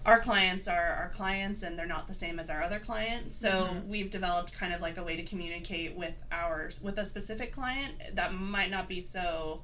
our 0.04 0.18
clients 0.18 0.66
are 0.66 0.94
our 0.94 1.10
clients 1.14 1.62
and 1.62 1.78
they're 1.78 1.86
not 1.86 2.08
the 2.08 2.14
same 2.14 2.40
as 2.40 2.50
our 2.50 2.62
other 2.62 2.80
clients. 2.80 3.36
So 3.36 3.68
Mhm. 3.68 3.86
we've 3.86 4.10
developed 4.10 4.52
kind 4.52 4.72
of 4.72 4.80
like 4.80 4.96
a 4.96 5.02
way 5.02 5.16
to 5.16 5.22
communicate 5.22 5.96
with 5.96 6.14
ours 6.32 6.80
with 6.82 6.98
a 6.98 7.04
specific 7.04 7.52
client 7.52 7.94
that 8.14 8.34
might 8.34 8.70
not 8.70 8.88
be 8.88 9.00
so, 9.00 9.62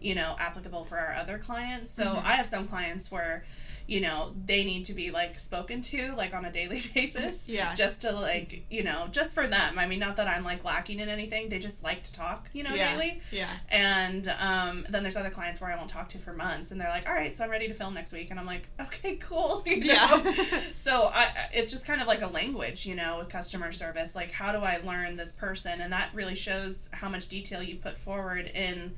you 0.00 0.14
know, 0.14 0.36
applicable 0.40 0.84
for 0.84 0.98
our 0.98 1.14
other 1.14 1.38
clients. 1.38 1.92
So 1.92 2.04
Mhm. 2.04 2.24
I 2.24 2.34
have 2.34 2.46
some 2.46 2.66
clients 2.66 3.10
where, 3.12 3.44
you 3.88 4.00
know, 4.00 4.32
they 4.46 4.64
need 4.64 4.84
to 4.86 4.92
be 4.92 5.12
like 5.12 5.38
spoken 5.38 5.80
to 5.80 6.12
like 6.16 6.34
on 6.34 6.44
a 6.44 6.50
daily 6.50 6.82
basis. 6.94 7.48
Yeah. 7.48 7.74
Just 7.76 8.00
to 8.00 8.10
like, 8.12 8.64
you 8.68 8.82
know, 8.82 9.06
just 9.12 9.32
for 9.32 9.46
them. 9.46 9.78
I 9.78 9.86
mean, 9.86 10.00
not 10.00 10.16
that 10.16 10.26
I'm 10.26 10.42
like 10.42 10.64
lacking 10.64 10.98
in 10.98 11.08
anything. 11.08 11.48
They 11.48 11.60
just 11.60 11.84
like 11.84 12.02
to 12.02 12.12
talk, 12.12 12.48
you 12.52 12.64
know, 12.64 12.74
Yeah. 12.74 12.92
daily. 12.92 13.20
Yeah. 13.30 13.48
And 13.68 14.26
um, 14.40 14.86
then 14.90 15.04
there's 15.04 15.16
other 15.16 15.30
clients 15.30 15.60
where 15.60 15.70
I 15.72 15.76
won't 15.76 15.88
talk 15.88 16.08
to 16.10 16.18
for 16.18 16.32
months, 16.32 16.72
and 16.72 16.80
they're 16.80 16.88
like, 16.88 17.08
"All 17.08 17.14
right, 17.14 17.34
so 17.36 17.44
I'm 17.44 17.50
ready 17.50 17.68
to 17.68 17.74
film 17.74 17.94
next 17.94 18.12
week," 18.12 18.30
and 18.30 18.40
I'm 18.40 18.46
like, 18.46 18.68
"Okay, 18.80 19.16
cool." 19.16 19.62
you 19.66 19.78
know? 19.84 19.84
Yeah. 19.84 20.60
so 20.76 21.04
I, 21.14 21.22
I- 21.22 21.32
it's 21.52 21.70
just 21.72 21.86
kind 21.86 22.00
of 22.00 22.08
like 22.08 22.22
a 22.22 22.26
language, 22.28 22.86
you 22.86 22.96
know, 22.96 23.18
with 23.18 23.28
customer 23.28 23.72
service. 23.72 24.14
Like, 24.16 24.32
how 24.32 24.50
do 24.52 24.58
I 24.58 24.78
learn 24.78 25.16
this 25.16 25.30
person? 25.32 25.80
And 25.80 25.92
that 25.92 26.10
really 26.12 26.34
shows 26.34 26.90
how 26.92 27.08
much 27.08 27.28
detail 27.28 27.62
you 27.62 27.76
put 27.76 27.96
forward 27.98 28.46
in 28.52 28.96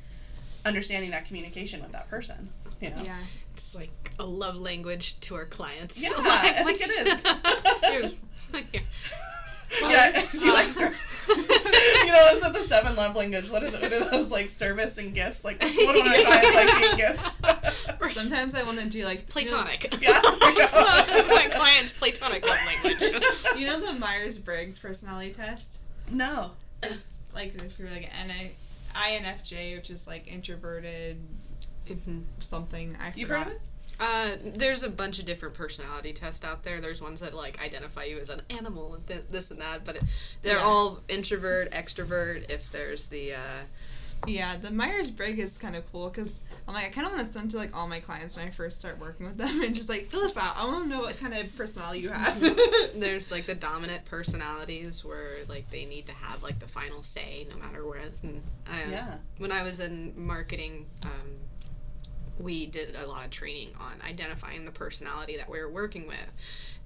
understanding 0.64 1.10
that 1.12 1.24
communication 1.26 1.80
with 1.80 1.92
that 1.92 2.08
person. 2.10 2.50
You 2.80 2.90
know. 2.90 3.02
yeah. 3.02 3.18
It's 3.54 3.74
like 3.74 4.12
a 4.18 4.24
love 4.24 4.56
language 4.56 5.18
to 5.22 5.34
our 5.34 5.46
clients. 5.46 5.98
Yeah, 6.00 6.10
Like, 6.16 6.54
I 6.56 6.64
think 6.64 6.78
it 6.80 8.04
is. 8.04 8.82
Yeah, 9.82 10.24
do 10.32 10.38
you 10.46 10.52
like 10.54 10.70
ser- 10.70 10.94
you 11.28 11.36
know, 11.36 12.28
is 12.32 12.42
it 12.42 12.52
the 12.54 12.64
seven 12.66 12.96
love 12.96 13.14
language? 13.14 13.50
What 13.50 13.62
are, 13.62 13.70
the, 13.70 13.78
what 13.78 13.92
are 13.92 14.10
those 14.10 14.30
like 14.30 14.48
service 14.48 14.96
and 14.96 15.12
gifts? 15.14 15.44
Like, 15.44 15.62
which 15.62 15.76
one 15.76 15.94
of 15.98 16.06
my 16.06 16.22
clients 16.22 16.54
like 16.54 16.80
being 16.80 16.96
gifts? 16.96 18.14
Sometimes 18.14 18.54
I 18.54 18.62
want 18.62 18.78
to 18.78 18.88
do 18.88 19.04
like 19.04 19.28
platonic. 19.28 19.94
Yeah, 20.00 20.22
you. 20.22 21.28
My 21.28 21.48
client's 21.52 21.92
platonic 21.92 22.46
love 22.46 22.58
language. 22.64 23.02
You 23.58 23.66
know, 23.66 23.78
the 23.84 23.92
Myers 23.92 24.38
Briggs 24.38 24.78
personality 24.78 25.32
test? 25.32 25.80
no. 26.10 26.52
It's 26.82 27.16
like 27.34 27.54
if 27.62 27.78
you're 27.78 27.90
like 27.90 28.08
an 28.22 28.30
INFJ, 28.94 29.76
which 29.76 29.90
is 29.90 30.06
like 30.06 30.26
introverted. 30.28 31.18
Something. 32.40 32.96
I 33.00 33.12
You've 33.16 33.28
forgot. 33.28 33.46
heard 33.46 33.56
of 33.56 33.60
it? 33.60 33.62
Uh, 34.00 34.36
there's 34.54 34.84
a 34.84 34.88
bunch 34.88 35.18
of 35.18 35.24
different 35.24 35.54
personality 35.54 36.12
tests 36.12 36.44
out 36.44 36.62
there. 36.62 36.80
There's 36.80 37.02
ones 37.02 37.18
that 37.20 37.34
like 37.34 37.60
identify 37.60 38.04
you 38.04 38.18
as 38.18 38.28
an 38.28 38.42
animal 38.48 38.94
and 38.94 39.04
th- 39.06 39.24
this 39.30 39.50
and 39.50 39.60
that, 39.60 39.84
but 39.84 39.96
it, 39.96 40.04
they're 40.42 40.58
Yeah. 40.58 40.62
all 40.64 41.00
introvert, 41.08 41.72
extrovert. 41.72 42.48
If 42.48 42.70
there's 42.70 43.06
the 43.06 43.34
uh, 43.34 43.64
Yeah, 44.26 44.56
the 44.56 44.70
Myers 44.70 45.10
Briggs 45.10 45.40
is 45.52 45.58
kind 45.58 45.74
of 45.74 45.90
cool 45.90 46.10
because 46.10 46.38
I'm 46.68 46.74
like 46.74 46.84
I 46.86 46.90
kind 46.90 47.08
of 47.08 47.12
want 47.12 47.26
to 47.26 47.32
send 47.32 47.50
to 47.52 47.56
like 47.56 47.74
all 47.74 47.88
my 47.88 47.98
clients 47.98 48.36
when 48.36 48.46
I 48.46 48.50
first 48.52 48.78
start 48.78 49.00
working 49.00 49.26
with 49.26 49.36
them 49.36 49.60
and 49.64 49.74
just 49.74 49.88
like 49.88 50.10
fill 50.10 50.22
this 50.22 50.36
out. 50.36 50.56
I 50.56 50.64
want 50.66 50.84
to 50.84 50.88
know 50.88 51.00
what 51.00 51.18
kind 51.18 51.34
of 51.34 51.56
personality 51.56 51.98
you 51.98 52.10
have. 52.10 52.38
there's 52.94 53.32
like 53.32 53.46
the 53.46 53.56
dominant 53.56 54.04
personalities 54.04 55.04
where 55.04 55.38
like 55.48 55.68
they 55.72 55.84
need 55.86 56.06
to 56.06 56.12
have 56.12 56.44
like 56.44 56.60
the 56.60 56.68
final 56.68 57.02
say 57.02 57.48
no 57.50 57.56
matter 57.56 57.84
what. 57.84 57.98
And, 58.22 58.42
uh, 58.64 58.88
Yeah. 58.88 59.14
When 59.38 59.50
I 59.50 59.64
was 59.64 59.80
in 59.80 60.12
marketing, 60.16 60.86
um, 61.02 61.32
we 62.38 62.66
did 62.66 62.94
a 62.94 63.06
lot 63.06 63.24
of 63.24 63.30
training 63.30 63.70
on 63.80 63.94
identifying 64.08 64.64
the 64.64 64.70
personality 64.70 65.36
that 65.36 65.48
we 65.48 65.58
were 65.60 65.70
working 65.70 66.06
with 66.06 66.30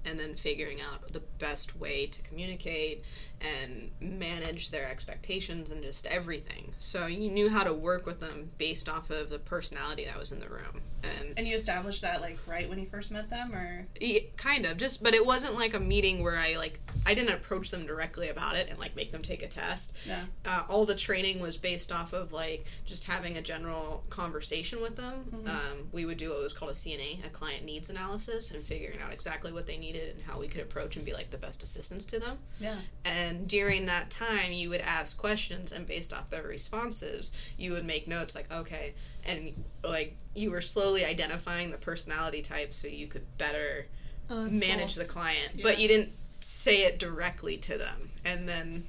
and 0.05 0.19
then 0.19 0.35
figuring 0.35 0.79
out 0.81 1.11
the 1.13 1.21
best 1.39 1.75
way 1.79 2.05
to 2.07 2.21
communicate 2.21 3.03
and 3.41 3.91
manage 3.99 4.69
their 4.71 4.87
expectations 4.89 5.69
and 5.69 5.83
just 5.83 6.05
everything. 6.07 6.73
So 6.79 7.05
you 7.07 7.29
knew 7.29 7.49
how 7.49 7.63
to 7.63 7.73
work 7.73 8.05
with 8.05 8.19
them 8.19 8.51
based 8.57 8.87
off 8.87 9.09
of 9.09 9.29
the 9.29 9.39
personality 9.39 10.05
that 10.05 10.17
was 10.17 10.31
in 10.31 10.39
the 10.39 10.49
room. 10.49 10.81
And 11.03 11.33
And 11.35 11.47
you 11.47 11.55
established 11.55 12.01
that 12.01 12.21
like 12.21 12.37
right 12.47 12.69
when 12.69 12.79
you 12.79 12.85
first 12.85 13.11
met 13.11 13.29
them, 13.29 13.53
or 13.53 13.85
yeah, 13.99 14.19
kind 14.37 14.65
of 14.65 14.77
just 14.77 15.03
but 15.03 15.13
it 15.13 15.25
wasn't 15.25 15.55
like 15.55 15.73
a 15.73 15.79
meeting 15.79 16.23
where 16.23 16.37
i 16.37 16.55
like 16.55 16.79
i 17.05 17.13
didn't 17.13 17.33
approach 17.33 17.71
them 17.71 17.85
directly 17.85 18.29
about 18.29 18.55
it 18.55 18.69
and 18.69 18.79
like 18.79 18.95
make 18.95 19.11
them 19.11 19.21
take 19.21 19.43
a 19.43 19.47
test 19.47 19.91
no? 20.07 20.19
uh, 20.45 20.63
all 20.69 20.85
the 20.85 20.95
training 20.95 21.41
was 21.41 21.57
based 21.57 21.91
off 21.91 22.13
of 22.13 22.31
like 22.31 22.65
just 22.85 23.03
having 23.03 23.35
a 23.35 23.41
general 23.41 24.03
conversation 24.09 24.81
with 24.81 24.95
them 24.95 25.25
Mhm. 25.33 25.49
um, 25.49 25.87
we 25.91 26.05
would 26.05 26.17
do 26.17 26.29
what 26.29 26.39
was 26.41 26.53
called 26.53 26.71
a 26.71 26.73
cna 26.75 27.25
a 27.25 27.29
client 27.29 27.65
needs 27.65 27.89
analysis 27.89 28.51
and 28.51 28.63
figuring 28.65 28.99
out 29.01 29.11
exactly 29.11 29.51
what 29.51 29.67
they 29.67 29.77
needed 29.93 30.15
and 30.15 30.23
how 30.25 30.39
we 30.39 30.47
could 30.47 30.61
approach 30.61 30.95
and 30.95 31.05
be 31.05 31.13
like 31.13 31.29
the 31.29 31.37
best 31.37 31.63
assistance 31.63 32.03
to 32.05 32.19
them 32.19 32.37
Yeah. 32.59 32.77
and 33.05 33.47
during 33.47 33.85
that 33.85 34.09
time 34.09 34.51
you 34.51 34.69
would 34.69 34.81
ask 34.81 35.17
questions 35.17 35.71
and 35.71 35.85
based 35.87 36.11
off 36.13 36.29
their 36.29 36.43
responses 36.43 37.31
you 37.57 37.71
would 37.71 37.85
make 37.85 38.07
notes 38.07 38.35
like 38.35 38.51
okay 38.51 38.93
and 39.25 39.63
like 39.83 40.15
you 40.35 40.49
were 40.51 40.61
slowly 40.61 41.05
identifying 41.05 41.71
the 41.71 41.77
personality 41.77 42.41
type 42.41 42.73
so 42.73 42.87
you 42.87 43.07
could 43.07 43.25
better 43.37 43.85
Oh, 44.29 44.45
manage 44.49 44.95
cool. 44.95 45.03
the 45.03 45.09
client 45.09 45.51
Yeah. 45.55 45.63
but 45.63 45.79
you 45.79 45.87
didn't 45.87 46.11
say 46.39 46.83
it 46.83 46.97
directly 46.97 47.57
to 47.57 47.77
them 47.77 48.09
and 48.25 48.47
then 48.49 48.85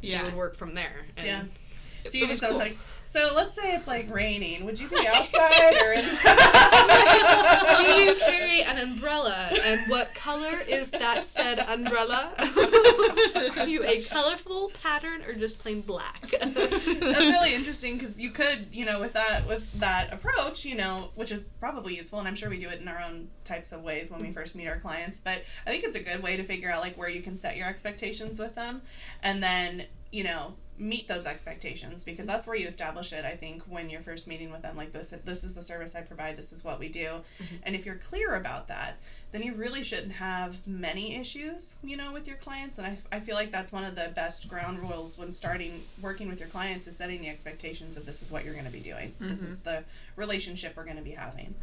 Yeah. 0.00 0.18
you 0.20 0.24
would 0.26 0.34
work 0.34 0.56
from 0.56 0.74
there 0.74 1.06
and 1.16 1.26
Yeah. 1.26 1.44
it, 2.04 2.12
So 2.12 2.18
you 2.18 2.26
was 2.26 2.40
cool. 2.40 2.56
like, 2.56 2.76
so 3.10 3.32
let's 3.34 3.56
say 3.56 3.74
it's 3.74 3.86
like 3.86 4.12
raining. 4.12 4.64
Would 4.66 4.78
you 4.78 4.88
be 4.88 4.96
outside 5.06 5.80
or 5.82 5.92
inside? 5.92 6.36
do 7.78 7.84
you 7.84 8.14
carry 8.16 8.62
an 8.62 8.78
umbrella 8.78 9.50
and 9.62 9.80
what 9.90 10.14
color 10.14 10.60
is 10.68 10.90
that 10.90 11.24
said 11.24 11.58
umbrella 11.60 12.32
are 13.56 13.66
you 13.66 13.82
a 13.84 14.02
colorful 14.02 14.70
pattern 14.82 15.22
or 15.26 15.34
just 15.34 15.58
plain 15.58 15.80
black 15.80 16.30
That's 16.30 17.30
really 17.30 17.54
interesting 17.54 17.98
because 17.98 18.18
you 18.18 18.30
could, 18.30 18.66
you 18.72 18.84
know, 18.84 19.00
with 19.00 19.12
that 19.14 19.46
with 19.46 19.70
that 19.80 20.12
approach, 20.12 20.64
you 20.64 20.74
know, 20.74 21.10
which 21.14 21.32
is 21.32 21.44
probably 21.60 21.96
useful, 21.96 22.18
and 22.18 22.28
I'm 22.28 22.34
sure 22.34 22.50
we 22.50 22.58
do 22.58 22.68
it 22.68 22.80
in 22.80 22.88
our 22.88 23.00
own 23.00 23.28
types 23.44 23.72
of 23.72 23.82
ways 23.82 24.10
when 24.10 24.20
we 24.20 24.30
first 24.30 24.54
meet 24.54 24.68
our 24.68 24.78
clients. 24.78 25.20
But 25.20 25.42
I 25.66 25.70
think 25.70 25.84
it's 25.84 25.96
a 25.96 26.02
good 26.02 26.22
way 26.22 26.36
to 26.36 26.44
figure 26.44 26.70
out 26.70 26.80
like 26.80 26.96
where 26.96 27.08
you 27.08 27.22
can 27.22 27.36
set 27.36 27.56
your 27.56 27.66
expectations 27.66 28.38
with 28.38 28.54
them, 28.54 28.82
and 29.22 29.42
then 29.42 29.84
you 30.10 30.24
know 30.24 30.54
meet 30.78 31.08
those 31.08 31.26
expectations 31.26 32.04
because 32.04 32.26
that's 32.26 32.46
where 32.46 32.56
you 32.56 32.66
establish 32.66 33.12
it. 33.12 33.24
I 33.24 33.36
think 33.36 33.62
when 33.64 33.90
you're 33.90 34.00
first 34.00 34.26
meeting 34.26 34.50
with 34.50 34.62
them, 34.62 34.76
like 34.76 34.92
this, 34.92 35.14
this 35.24 35.44
is 35.44 35.54
the 35.54 35.62
service 35.62 35.94
I 35.94 36.02
provide, 36.02 36.36
this 36.36 36.52
is 36.52 36.64
what 36.64 36.78
we 36.78 36.88
do, 36.88 37.06
mm-hmm. 37.40 37.56
and 37.62 37.74
if 37.74 37.84
you're 37.84 37.96
clear 37.96 38.36
about 38.36 38.68
that, 38.68 38.98
then 39.30 39.42
you 39.42 39.54
really 39.54 39.82
shouldn't 39.82 40.12
have 40.12 40.66
many 40.66 41.16
issues, 41.16 41.74
you 41.82 41.96
know, 41.96 42.12
with 42.12 42.26
your 42.26 42.36
clients. 42.36 42.78
And 42.78 42.86
I, 42.86 42.98
I 43.12 43.20
feel 43.20 43.34
like 43.34 43.52
that's 43.52 43.72
one 43.72 43.84
of 43.84 43.94
the 43.94 44.10
best 44.14 44.48
ground 44.48 44.78
rules 44.80 45.18
when 45.18 45.32
starting 45.32 45.84
working 46.00 46.28
with 46.28 46.40
your 46.40 46.48
clients 46.48 46.86
is 46.86 46.96
setting 46.96 47.20
the 47.20 47.28
expectations 47.28 47.96
of 47.96 48.06
this 48.06 48.22
is 48.22 48.32
what 48.32 48.44
you're 48.44 48.54
going 48.54 48.64
to 48.64 48.70
be 48.70 48.80
doing. 48.80 49.14
This 49.20 49.42
is 49.42 49.58
mm-hmm. 49.58 49.64
the 49.64 49.84
relationship 50.16 50.76
we're 50.76 50.84
going 50.84 50.96
to 50.96 51.02
be 51.02 51.10
having. 51.10 51.54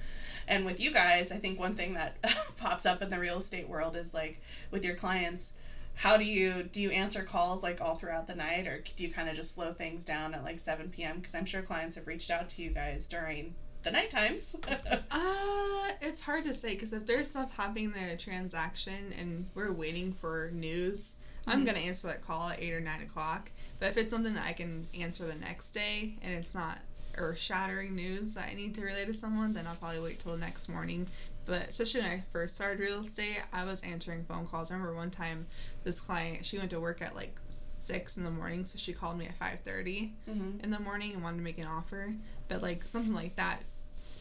And 0.48 0.66
with 0.66 0.80
you 0.80 0.92
guys, 0.92 1.32
I 1.32 1.38
think 1.38 1.60
one 1.60 1.76
thing 1.76 1.96
that 1.96 2.18
pops 2.58 2.86
up 2.86 3.02
in 3.02 3.10
the 3.10 3.20
real 3.20 3.40
estate 3.40 3.68
world 3.68 3.96
is 3.96 4.14
like 4.14 4.40
with 4.70 4.84
your 4.84 4.96
clients, 4.96 5.54
how 5.96 6.18
do 6.18 6.24
you 6.26 6.64
do 6.64 6.82
you 6.82 6.90
answer 6.92 7.24
calls 7.24 7.64
like 7.64 7.80
all 7.82 7.96
throughout 7.96 8.28
the 8.28 8.36
night 8.36 8.68
or 8.68 8.84
do 8.96 9.04
you 9.04 9.12
kind 9.12 9.30
of 9.30 9.36
just 9.36 9.54
slow 9.56 9.74
things 9.74 10.04
down 10.04 10.34
at 10.34 10.44
like 10.44 10.60
7 10.60 10.90
p.m 10.90 11.20
because 11.20 11.34
i'm 11.36 11.46
sure 11.46 11.62
clients 11.62 11.96
have 11.96 12.06
reached 12.08 12.30
out 12.30 12.50
to 12.50 12.62
you 12.62 12.70
guys 12.70 13.08
during 13.08 13.56
the 13.84 13.92
night 13.92 14.10
times 14.10 14.56
Uh, 15.12 15.92
it's 16.02 16.20
hard 16.22 16.44
to 16.44 16.54
say 16.54 16.74
because 16.74 16.92
if 16.92 17.06
there's 17.06 17.30
stuff 17.30 17.56
happening 17.56 17.94
in 17.96 18.10
a 18.10 18.18
transaction 18.18 19.14
and 19.18 19.48
we're 19.54 19.72
waiting 19.72 20.12
for 20.14 20.50
news, 20.54 21.18
I'm 21.48 21.62
Mhm. 21.62 21.66
gonna 21.68 21.80
answer 21.80 22.08
that 22.08 22.22
call 22.22 22.50
at 22.50 22.60
eight 22.60 22.74
or 22.74 22.80
nine 22.82 23.02
o'clock. 23.04 23.52
But 23.80 23.90
if 23.92 23.98
it's 23.98 24.10
something 24.12 24.34
that 24.34 24.44
I 24.46 24.54
can 24.54 24.88
answer 25.00 25.26
the 25.26 25.36
next 25.36 25.72
day 25.72 26.16
and 26.22 26.34
it's 26.34 26.54
not 26.56 26.80
earth-shattering 27.18 27.96
news 27.96 28.34
that 28.34 28.50
I 28.50 28.56
need 28.56 28.76
to 28.76 28.82
relay 28.84 29.06
to 29.06 29.14
someone, 29.14 29.54
then 29.54 29.68
I'll 29.68 29.76
probably 29.76 30.00
wait 30.02 30.20
till 30.20 30.32
the 30.34 30.38
next 30.40 30.68
morning. 30.68 31.08
But 31.46 31.70
especially 31.70 32.02
when 32.02 32.10
I 32.10 32.24
first 32.32 32.56
started 32.56 32.80
real 32.80 33.02
estate, 33.02 33.38
I 33.54 33.64
was 33.64 33.84
answering 33.84 34.26
phone 34.26 34.48
calls. 34.48 34.72
I 34.72 34.74
remember 34.74 34.96
one 34.96 35.12
time 35.12 35.46
this 35.84 36.00
client 36.00 36.46
she 36.46 36.58
went 36.58 36.72
to 36.72 36.80
work 36.80 37.02
at 37.02 37.16
like 37.16 37.38
six 37.50 38.18
in 38.18 38.24
the 38.24 38.32
morning, 38.32 38.66
so 38.66 38.78
she 38.78 38.94
called 38.94 39.18
me 39.18 39.28
at 39.28 39.36
five 39.36 39.60
thirty 39.64 40.14
mm-hmm. 40.30 40.64
in 40.64 40.72
the 40.72 40.80
morning 40.80 41.14
and 41.14 41.24
wanted 41.24 41.38
to 41.38 41.44
make 41.44 41.58
an 41.58 41.68
offer. 41.68 42.14
But 42.48 42.62
like 42.62 42.84
something 42.84 43.14
like 43.14 43.36
that, 43.36 43.60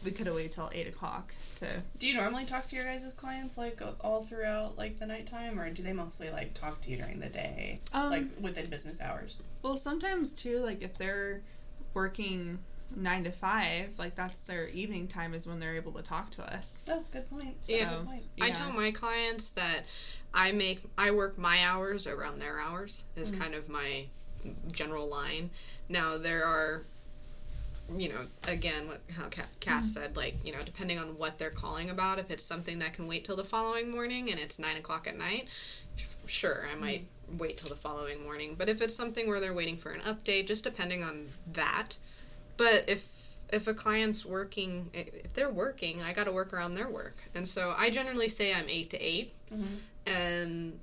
we 0.03 0.11
could 0.11 0.27
have 0.27 0.35
waited 0.35 0.51
till 0.51 0.69
eight 0.73 0.87
o'clock 0.87 1.33
to. 1.57 1.81
do 1.97 2.07
you 2.07 2.13
normally 2.13 2.45
talk 2.45 2.67
to 2.67 2.75
your 2.75 2.85
guys' 2.85 3.13
clients 3.15 3.57
like 3.57 3.81
all 4.01 4.23
throughout 4.23 4.77
like 4.77 4.99
the 4.99 5.05
nighttime 5.05 5.59
or 5.59 5.69
do 5.71 5.81
they 5.81 5.93
mostly 5.93 6.29
like 6.29 6.53
talk 6.53 6.79
to 6.81 6.91
you 6.91 6.97
during 6.97 7.19
the 7.19 7.29
day 7.29 7.79
Um, 7.93 8.09
like 8.09 8.25
within 8.39 8.69
business 8.69 8.99
hours 9.01 9.41
well, 9.63 9.77
sometimes 9.77 10.33
too, 10.33 10.59
like 10.59 10.83
if 10.83 10.95
they're 10.95 11.41
working 11.95 12.59
nine 12.95 13.23
to 13.23 13.31
five, 13.31 13.89
like 13.97 14.15
that's 14.15 14.39
their 14.45 14.67
evening 14.67 15.07
time 15.07 15.33
is 15.33 15.47
when 15.47 15.59
they're 15.59 15.75
able 15.75 15.91
to 15.93 16.01
talk 16.01 16.31
to 16.31 16.53
us. 16.53 16.83
oh 16.89 17.03
good 17.11 17.29
point 17.29 17.55
Yeah. 17.65 17.97
good 17.97 18.05
point. 18.07 18.23
I 18.41 18.51
tell 18.51 18.71
my 18.71 18.91
clients 18.91 19.49
that 19.51 19.83
I 20.33 20.51
make 20.51 20.81
I 20.97 21.11
work 21.11 21.37
my 21.37 21.63
hours 21.63 22.05
around 22.07 22.39
their 22.39 22.59
hours 22.59 23.03
is 23.15 23.31
Mhm. 23.31 23.39
kind 23.39 23.53
of 23.55 23.69
my 23.69 24.05
general 24.71 25.07
line. 25.07 25.49
Now 25.89 26.17
there 26.17 26.45
are 26.45 26.83
you 27.95 28.09
know, 28.09 28.25
again, 28.47 28.87
what 28.87 28.99
how 29.15 29.29
Ca- 29.29 29.45
Cass 29.59 29.93
said, 29.93 30.15
like 30.17 30.35
you 30.43 30.51
know, 30.51 30.63
depending 30.63 30.97
on 30.97 31.17
what 31.19 31.37
they're 31.37 31.51
calling 31.51 31.89
about, 31.91 32.17
if 32.17 32.31
it's 32.31 32.43
something 32.43 32.79
that 32.79 32.93
can 32.93 33.07
wait 33.07 33.23
till 33.23 33.35
the 33.35 33.43
following 33.45 33.91
morning 33.91 34.31
and 34.31 34.39
it's 34.39 34.57
nine 34.57 34.75
o'clock 34.77 35.05
at 35.07 35.15
night, 35.17 35.47
sure, 36.25 36.65
I 36.71 36.73
might 36.75 37.05
wait 37.37 37.57
till 37.57 37.69
the 37.69 37.75
following 37.75 38.23
morning. 38.23 38.55
But 38.55 38.69
if 38.69 38.81
it's 38.81 38.95
something 38.95 39.27
where 39.27 39.39
they're 39.39 39.53
waiting 39.53 39.77
for 39.77 39.91
an 39.91 40.01
update, 40.01 40.47
just 40.47 40.63
depending 40.63 41.03
on 41.03 41.29
that. 41.53 41.97
But 42.57 42.85
if 42.87 43.07
if 43.53 43.67
a 43.67 43.73
client's 43.73 44.25
working, 44.25 44.89
if 44.93 45.33
they're 45.33 45.51
working, 45.51 46.01
I 46.01 46.13
got 46.13 46.23
to 46.23 46.31
work 46.31 46.51
around 46.53 46.75
their 46.75 46.89
work, 46.89 47.17
and 47.35 47.47
so 47.47 47.73
I 47.77 47.89
generally 47.89 48.27
say 48.29 48.53
I'm 48.53 48.67
eight 48.69 48.89
to 48.91 48.97
8 48.99 49.33
Mhm. 49.53 49.77
and 50.07 50.79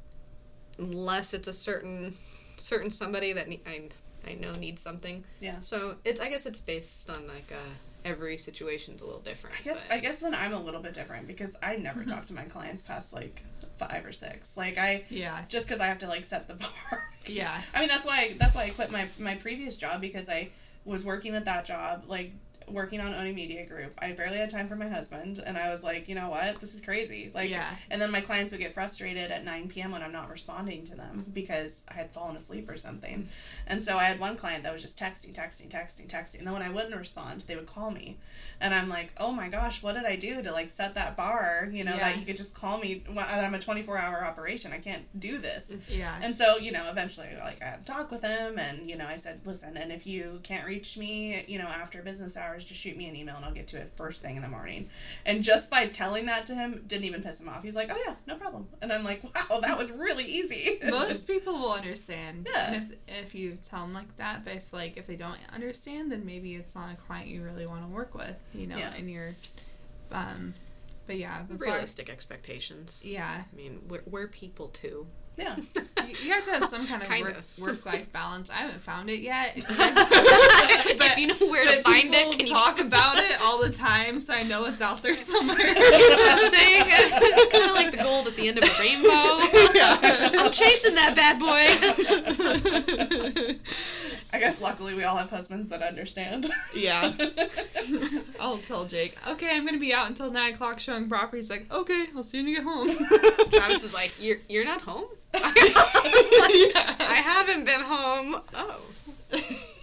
unless 0.79 1.35
it's 1.35 1.49
a 1.49 1.53
certain 1.53 2.17
certain 2.57 2.91
somebody 2.91 3.33
that 3.33 3.49
ne- 3.49 3.61
I 3.67 3.89
I 4.27 4.35
know 4.35 4.55
needs 4.55 4.81
something. 4.81 5.25
Yeah. 5.41 5.57
So 5.61 5.97
it's 6.05 6.21
I 6.21 6.29
guess 6.29 6.47
it's 6.47 6.61
based 6.61 7.11
on 7.11 7.27
like 7.27 7.51
uh, 7.53 7.71
every 8.05 8.39
situation's 8.39 9.03
a 9.03 9.05
little 9.05 9.21
different. 9.21 9.57
I 9.59 9.63
guess 9.65 9.83
but- 9.89 9.95
I 9.97 9.99
guess 9.99 10.19
then 10.21 10.35
I'm 10.35 10.53
a 10.53 10.63
little 10.63 10.81
bit 10.81 10.95
different 10.95 11.27
because 11.27 11.57
I 11.63 11.77
never 11.77 12.05
talk 12.05 12.27
to 12.27 12.33
my 12.33 12.45
clients 12.45 12.83
past 12.83 13.13
like 13.13 13.43
five 13.79 14.05
or 14.07 14.13
six. 14.13 14.53
Like 14.57 14.79
I 14.79 15.05
Yeah. 15.09 15.45
just 15.49 15.67
because 15.67 15.81
I 15.81 15.87
have 15.89 15.99
to 16.01 16.07
like 16.09 16.25
set 16.25 16.47
the 16.47 16.55
bar. 16.63 17.03
Yeah. 17.27 17.61
I 17.75 17.81
mean 17.81 17.89
that's 17.89 18.07
why 18.07 18.19
I, 18.21 18.37
that's 18.39 18.55
why 18.55 18.65
I 18.65 18.71
quit 18.71 18.93
my 18.93 19.09
my 19.19 19.35
previous 19.35 19.77
job 19.77 20.01
because 20.01 20.29
I 20.29 20.51
was 20.85 21.05
working 21.05 21.35
at 21.35 21.45
that 21.45 21.65
job 21.65 22.05
like 22.07 22.33
working 22.73 23.01
on 23.01 23.15
Oni 23.15 23.33
Media 23.33 23.67
Group. 23.67 23.93
I 23.99 24.13
barely 24.13 24.39
had 24.39 24.51
time 24.51 24.69
for 24.69 24.77
my 24.77 24.89
husband, 24.89 25.43
and 25.45 25.57
I 25.57 25.71
was 25.71 25.83
like, 25.83 26.09
you 26.09 26.15
know 26.15 26.31
what, 26.31 26.61
this 26.61 26.75
is 26.75 26.81
crazy. 26.81 27.31
Like, 27.35 27.51
yeah. 27.51 27.71
and 27.91 28.01
then 28.01 28.11
my 28.11 28.21
clients 28.21 28.53
would 28.53 28.61
get 28.61 28.75
frustrated 28.75 29.31
at 29.31 29.45
9 29.45 29.69
p.m. 29.69 29.93
when 29.93 30.03
I'm 30.03 30.13
not 30.13 30.31
responding 30.31 30.85
to 30.85 30.95
them 30.95 31.25
because 31.33 31.83
I 31.89 31.95
had 31.95 32.11
fallen 32.11 32.37
asleep 32.37 32.69
or 32.71 32.77
something. 32.77 33.29
And 33.67 33.83
so 33.83 33.99
I 33.99 34.05
had 34.05 34.19
one 34.19 34.37
client 34.37 34.63
that 34.65 34.73
was 34.73 34.83
just 34.83 34.99
texting, 34.99 35.33
texting, 35.33 35.69
texting, 35.69 36.09
texting. 36.09 36.39
And 36.39 36.47
then 36.47 36.55
when 36.55 36.63
I 36.63 36.71
wouldn't 36.71 36.97
respond, 36.97 37.43
they 37.43 37.57
would 37.57 37.67
call 37.67 37.91
me. 37.91 38.19
And 38.61 38.75
I'm 38.75 38.89
like, 38.89 39.11
oh 39.17 39.33
my 39.33 39.49
gosh, 39.49 39.83
what 39.83 39.95
did 39.95 40.05
I 40.05 40.17
do 40.17 40.43
to 40.43 40.53
like 40.53 40.71
set 40.71 40.95
that 40.95 41.17
bar, 41.17 41.69
you 41.73 41.85
know, 41.85 41.95
Yeah. 41.95 42.11
that 42.11 42.19
you 42.19 42.25
could 42.27 42.37
just 42.37 42.55
call 42.55 42.79
me 42.79 43.03
when 43.13 43.25
I'm 43.25 43.55
a 43.55 43.59
24 43.59 43.99
hour 43.99 44.25
operation. 44.25 44.73
I 44.73 44.79
can't 44.79 45.05
do 45.19 45.39
this. 45.39 45.77
Yeah. 45.89 46.17
And 46.23 46.37
so, 46.37 46.59
you 46.59 46.73
know, 46.73 46.89
eventually, 46.91 47.29
like, 47.41 47.61
I 47.63 47.67
had 47.67 47.87
to 47.87 47.93
talk 47.93 48.11
with 48.11 48.23
him, 48.23 48.59
and, 48.59 48.89
you 48.89 48.97
know, 48.97 49.07
I 49.07 49.17
said, 49.17 49.41
listen, 49.45 49.77
and 49.77 49.91
if 49.93 50.07
you 50.07 50.41
can't 50.43 50.67
reach 50.67 50.97
me, 50.97 51.45
you 51.49 51.59
know, 51.59 51.67
after 51.67 52.03
business 52.03 52.37
hours, 52.37 52.62
just 52.65 52.81
shoot 52.81 52.97
me 52.97 53.07
an 53.09 53.17
email 53.17 53.37
and 53.37 53.45
I'll 53.45 53.53
get 53.53 53.69
to 53.69 53.79
it 53.79 53.93
first 53.97 54.23
thing 54.23 54.37
in 54.37 54.43
the 54.43 54.49
morning. 54.49 54.89
And 55.27 55.43
just 55.43 55.71
by 55.71 55.87
telling 55.87 56.27
that 56.27 56.47
to 56.47 56.55
him, 56.55 56.85
didn't 56.87 57.05
even 57.05 57.23
piss 57.23 57.41
him 57.41 57.49
off. 57.49 57.63
He's 57.63 57.75
like, 57.75 57.91
oh, 57.93 57.99
yeah, 58.07 58.15
no 58.27 58.37
problem. 58.37 58.67
And 58.81 58.93
I'm 58.93 59.05
like, 59.05 59.23
wow, 59.51 59.61
that 59.61 59.77
was 59.79 59.91
really 59.91 60.25
easy. 60.25 60.79
Most 60.89 61.27
people 61.27 61.55
will 61.55 61.73
understand. 61.73 62.49
Yeah. 62.53 62.73
And 62.73 62.93
if 63.09 63.27
if 63.27 63.35
you 63.35 63.59
tell 63.69 63.83
them 63.83 63.93
like 63.95 64.17
that, 64.17 64.45
but 64.45 64.55
if 64.55 64.73
like 64.73 64.97
if 64.97 65.07
they 65.07 65.17
don't 65.17 65.39
understand, 65.53 66.11
then 66.13 66.25
maybe 66.27 66.55
it's 66.55 66.75
not 66.75 66.93
a 66.93 66.97
client 66.97 67.29
you 67.29 67.43
really 67.43 67.67
want 67.67 67.83
to 67.85 67.89
work 67.89 68.15
with, 68.15 68.37
you 68.55 68.67
know, 68.67 68.77
Yeah. 68.79 68.93
and 68.95 69.11
you're 69.11 69.35
um 70.11 70.55
but 71.07 71.17
yeah, 71.19 71.43
before- 71.43 71.67
realistic 71.67 72.09
expectations. 72.09 73.01
Yeah. 73.03 73.43
I 73.53 73.57
mean, 73.57 73.81
we're, 73.89 74.03
we're 74.07 74.29
people 74.29 74.69
too. 74.69 75.07
Yeah. 75.37 75.57
You, 76.03 76.17
you 76.25 76.33
have 76.33 76.45
to 76.47 76.51
have 76.51 76.69
some 76.69 76.85
kind 76.87 77.01
of 77.03 77.09
Kind 77.09 77.25
work 77.25 77.37
of. 77.39 77.45
work 77.59 77.87
life 77.87 78.11
balance. 78.19 78.51
I 78.51 78.57
haven't 78.57 78.83
found 78.83 79.09
it 79.09 79.21
yet. 79.21 79.53
if 79.57 81.19
you 81.19 81.27
know 81.29 81.37
where 81.49 81.65
to 81.65 81.77
But 81.77 81.85
find 81.85 82.13
it, 82.13 82.37
can 82.39 82.47
you 82.47 82.53
talk 82.53 82.79
about 82.81 83.19
it 83.19 83.41
all 83.41 83.59
the 83.63 83.71
time, 83.71 84.21
so 84.21 84.35
I 84.35 84.43
know 84.43 84.65
it's 84.67 84.81
out 84.83 85.01
there 85.03 85.17
somewhere. 85.17 85.57
it's 85.61 86.45
a 86.45 86.51
thing. 86.51 86.85
It's 86.87 87.53
kind 87.53 87.71
of 87.71 87.75
like 87.77 87.93
the 87.93 87.99
gold 88.03 88.27
at 88.27 88.35
the 88.37 88.49
end 88.49 88.59
of 88.59 88.65
a 88.65 88.73
rainbow. 88.81 89.39
Yeah. 89.75 89.99
I'm 90.45 90.51
chasing 90.53 90.95
that 90.97 91.15
bad 91.17 91.39
boy. 91.39 91.63
I 94.35 94.39
guess 94.39 94.61
luckily 94.61 94.95
we 94.95 95.05
all 95.05 95.17
have 95.17 95.29
husbands 95.31 95.69
that 95.69 95.83
understand. 95.83 96.51
Yeah. 96.75 97.13
I'll 98.41 98.59
tell 98.59 98.87
Jake, 98.87 99.15
okay, 99.29 99.51
I'm 99.55 99.67
gonna 99.67 99.79
be 99.79 99.93
out 99.93 100.09
until 100.09 100.31
nine 100.31 100.55
o'clock 100.55 100.81
showing 100.81 101.09
property. 101.09 101.39
He's 101.39 101.51
like, 101.51 101.67
okay, 101.73 102.07
I'll 102.17 102.23
see 102.23 102.39
you 102.39 102.45
when 102.45 102.51
you 102.53 102.57
get 102.57 102.65
home. 102.65 103.51
Travis 103.51 103.83
was 103.83 103.93
like, 103.93 104.13
"You're 104.19 104.39
you're 104.49 104.65
not 104.65 104.81
home." 104.81 105.05
I'm 105.35 105.43
like, 105.43 105.57
I 106.75 107.21
haven't 107.23 107.65
been 107.67 107.81
home. 107.83 108.41
Oh, 108.55 108.81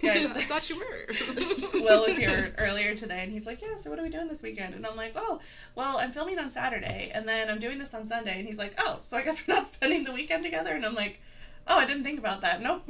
Yeah. 0.01 0.31
I 0.35 0.45
thought 0.45 0.69
you 0.69 0.77
were. 0.79 1.79
Will 1.81 2.05
was 2.05 2.15
here 2.17 2.53
earlier 2.57 2.95
today, 2.95 3.21
and 3.21 3.31
he's 3.31 3.45
like, 3.45 3.62
"Yeah, 3.62 3.77
so 3.79 3.89
what 3.89 3.99
are 3.99 4.03
we 4.03 4.09
doing 4.09 4.27
this 4.29 4.41
weekend?" 4.41 4.73
And 4.73 4.85
I'm 4.85 4.95
like, 4.95 5.13
"Oh, 5.15 5.41
well, 5.75 5.97
I'm 5.99 6.12
filming 6.12 6.39
on 6.39 6.49
Saturday, 6.51 7.12
and 7.13 7.27
then 7.27 7.49
I'm 7.49 7.59
doing 7.59 7.77
this 7.77 7.93
on 7.93 8.07
Sunday." 8.07 8.39
And 8.39 8.47
he's 8.47 8.57
like, 8.57 8.73
"Oh, 8.79 8.95
so 8.99 9.17
I 9.17 9.21
guess 9.21 9.45
we're 9.47 9.53
not 9.55 9.67
spending 9.67 10.05
the 10.05 10.12
weekend 10.12 10.43
together?" 10.43 10.71
And 10.73 10.85
I'm 10.85 10.95
like, 10.95 11.19
"Oh, 11.67 11.77
I 11.77 11.85
didn't 11.85 12.03
think 12.03 12.17
about 12.17 12.41
that. 12.41 12.62
Nope." 12.62 12.89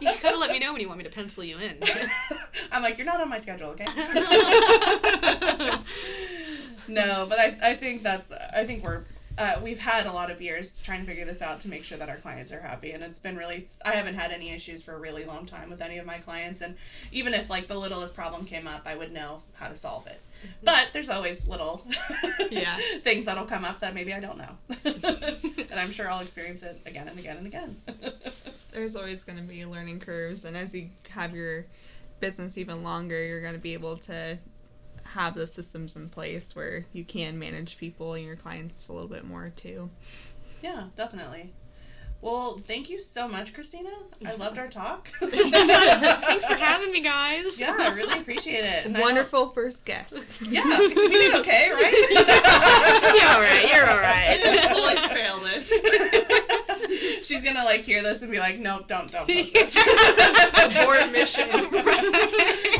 You 0.10 0.12
gotta 0.22 0.38
let 0.38 0.50
me 0.50 0.58
know 0.58 0.72
when 0.72 0.80
you 0.80 0.88
want 0.88 0.98
me 0.98 1.04
to 1.04 1.10
pencil 1.10 1.44
you 1.44 1.58
in. 1.58 1.78
I'm 2.72 2.82
like, 2.82 2.96
"You're 2.96 3.04
not 3.06 3.20
on 3.20 3.28
my 3.28 3.38
schedule, 3.38 3.68
okay?" 3.70 3.84
no, 6.88 7.26
but 7.28 7.38
I, 7.38 7.58
I 7.62 7.74
think 7.74 8.02
that's 8.02 8.32
I 8.32 8.64
think 8.64 8.82
we're 8.82 9.02
uh, 9.40 9.58
we've 9.64 9.78
had 9.78 10.04
a 10.04 10.12
lot 10.12 10.30
of 10.30 10.42
years 10.42 10.78
trying 10.82 11.00
to 11.00 11.06
figure 11.06 11.24
this 11.24 11.40
out 11.40 11.60
to 11.60 11.68
make 11.68 11.82
sure 11.82 11.96
that 11.96 12.10
our 12.10 12.18
clients 12.18 12.52
are 12.52 12.60
happy, 12.60 12.92
and 12.92 13.02
it's 13.02 13.18
been 13.18 13.38
really. 13.38 13.66
I 13.82 13.92
haven't 13.92 14.14
had 14.14 14.32
any 14.32 14.50
issues 14.50 14.82
for 14.82 14.92
a 14.92 14.98
really 14.98 15.24
long 15.24 15.46
time 15.46 15.70
with 15.70 15.80
any 15.80 15.96
of 15.96 16.04
my 16.04 16.18
clients, 16.18 16.60
and 16.60 16.76
even 17.10 17.32
if 17.32 17.48
like 17.48 17.66
the 17.66 17.78
littlest 17.78 18.14
problem 18.14 18.44
came 18.44 18.66
up, 18.66 18.82
I 18.84 18.94
would 18.94 19.12
know 19.12 19.40
how 19.54 19.68
to 19.68 19.76
solve 19.76 20.06
it. 20.06 20.20
But 20.62 20.88
there's 20.92 21.08
always 21.08 21.48
little 21.48 21.86
Yeah. 22.50 22.78
things 23.02 23.24
that'll 23.24 23.46
come 23.46 23.64
up 23.64 23.80
that 23.80 23.94
maybe 23.94 24.12
I 24.12 24.20
don't 24.20 24.36
know, 24.36 24.58
and 24.84 25.80
I'm 25.80 25.90
sure 25.90 26.10
I'll 26.10 26.20
experience 26.20 26.62
it 26.62 26.78
again 26.84 27.08
and 27.08 27.18
again 27.18 27.38
and 27.38 27.46
again. 27.46 27.76
There's 28.72 28.94
always 28.94 29.24
gonna 29.24 29.40
be 29.42 29.64
learning 29.64 30.00
curves, 30.00 30.44
and 30.44 30.54
as 30.54 30.74
you 30.74 30.90
have 31.08 31.34
your 31.34 31.64
business 32.20 32.58
even 32.58 32.82
longer, 32.82 33.24
you're 33.24 33.40
gonna 33.40 33.56
be 33.56 33.72
able 33.72 33.96
to 33.96 34.38
have 35.14 35.34
those 35.34 35.52
systems 35.52 35.96
in 35.96 36.08
place 36.08 36.54
where 36.54 36.86
you 36.92 37.04
can 37.04 37.38
manage 37.38 37.78
people 37.78 38.14
and 38.14 38.24
your 38.24 38.36
clients 38.36 38.88
a 38.88 38.92
little 38.92 39.08
bit 39.08 39.24
more 39.24 39.52
too. 39.56 39.90
yeah, 40.62 40.84
definitely. 40.96 41.52
Well, 42.22 42.60
thank 42.66 42.90
you 42.90 43.00
so 43.00 43.26
much, 43.26 43.54
Kristina. 43.54 43.88
I 44.26 44.34
loved 44.34 44.58
our 44.58 44.68
talk. 44.68 45.08
Thanks 45.20 46.46
for 46.46 46.54
having 46.54 46.92
me, 46.92 47.00
guys. 47.00 47.58
Yeah, 47.58 47.74
I 47.78 47.94
really 47.94 48.20
appreciate 48.20 48.62
it. 48.62 48.84
And 48.84 48.98
Wonderful 48.98 49.52
first 49.52 49.86
guest. 49.86 50.14
Yeah, 50.42 50.78
we 50.80 50.88
did 50.94 51.34
okay, 51.36 51.70
right? 51.70 51.94
You're 53.16 53.30
all 53.30 53.40
right. 53.40 53.70
You're 53.72 53.88
all 53.88 54.00
right. 54.00 54.38
totally 54.68 55.08
fail 55.14 55.40
this. 55.40 57.26
She's 57.26 57.42
gonna 57.42 57.64
like 57.64 57.80
hear 57.80 58.02
this 58.02 58.20
and 58.20 58.30
be 58.30 58.38
like, 58.38 58.58
"Nope, 58.58 58.86
don't, 58.86 59.10
don't." 59.10 59.26
Post 59.26 59.76
Abort 59.76 60.98
this. 60.98 61.12
mission. 61.12 61.48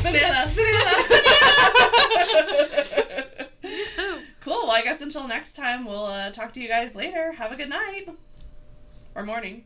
Banana, 0.03 0.51
banana. 0.55 1.03
cool. 4.41 4.61
Well, 4.63 4.71
I 4.71 4.81
guess 4.83 5.01
until 5.01 5.27
next 5.27 5.53
time, 5.55 5.85
we'll 5.85 6.05
uh, 6.05 6.31
talk 6.31 6.53
to 6.53 6.61
you 6.61 6.67
guys 6.67 6.95
later. 6.95 7.33
Have 7.33 7.51
a 7.51 7.55
good 7.55 7.69
night 7.69 8.07
or 9.15 9.23
morning. 9.23 9.65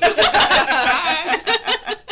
Bye. 0.00 1.96